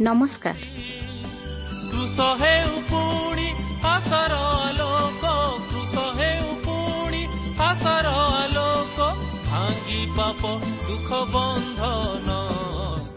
[0.00, 0.56] ନମସ୍କାର।
[1.90, 3.48] କୃଷ ହେଉ ପୁଣି
[3.92, 5.24] ଆଶାର ଆଲୋକ
[5.70, 7.22] କୃଷ ହେଉ ପୁଣି
[7.60, 8.06] ଆଶାର
[8.36, 8.98] ଆଲୋକ
[9.48, 10.42] ଭାଙ୍ଗି ପାପ
[10.86, 12.28] ଦୁଃଖ ବନ୍ଧନ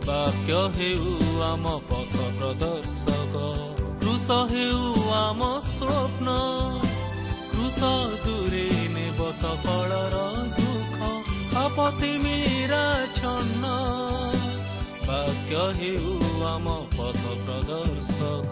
[0.07, 1.07] ବାକ୍ୟ ହେଉ
[1.43, 4.65] ଆମ ପଥ ପ୍ରଦର୍ଶକ कृष हे
[5.11, 7.79] आम स्वप्नुष
[8.25, 10.13] दुरी नै बढर
[10.59, 13.15] दुःख। आपति मिरा छ
[15.07, 15.93] भाग्य हे
[16.45, 18.51] आम पद प्रदर्शक।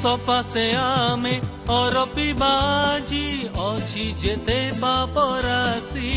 [0.00, 1.32] ସପାସେ ଆମେ
[1.72, 3.24] ଅରପିବା ଆଜି
[3.64, 6.12] ଅଛି ଯେତେ ପାପରାଶି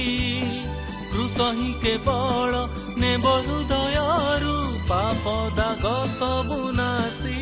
[1.12, 2.62] କୃଷ ହିଁ କେବଳ
[3.02, 4.56] ନେବ ହୃଦୟରୁ
[4.88, 7.36] ପାପ ଦାଗ ସବୁ ନାଶି।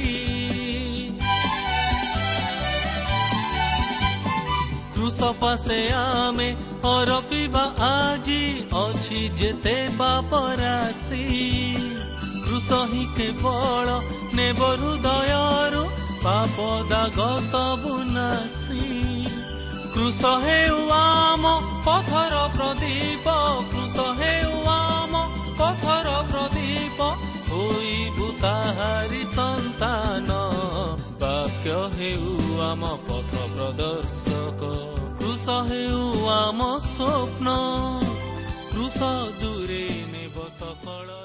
[4.95, 6.49] କୃଷ ପାଶେ ଆମେ
[6.89, 8.41] ଅରପିବା ଆଜି
[8.81, 11.23] ଅଛି ଯେତେ ପାପରାଶି
[12.45, 13.87] କୃଷ ହିଁ କେବଳ
[14.33, 15.83] ନେବ ହୃଦୟରୁ
[16.23, 18.83] ପାପ ଦାଗ ସବୁ ନାଶି
[19.93, 21.53] କୃଷ ହେଉ ଆମ
[21.85, 23.35] ପଥର ପ୍ରଦୀପ
[23.71, 25.13] କୃଷ ହେଉ ଆମ
[25.59, 26.99] ପଥର ପ୍ରଦୀପ।
[27.51, 30.29] ହୋଇବୁ ତାହାରି ସନ୍ତାନ
[31.23, 32.29] ବାକ୍ୟ ହେଉ
[32.69, 34.61] ଆମ ପଥ ପ୍ରଦର୍ଶକ।
[35.19, 36.03] କୃଷ ହେଉ
[36.35, 37.47] ଆମ ସ୍ୱପ୍ନ
[38.71, 38.99] କୃଷ
[39.41, 41.20] ଦୂରେ ନେବ ସଫଳର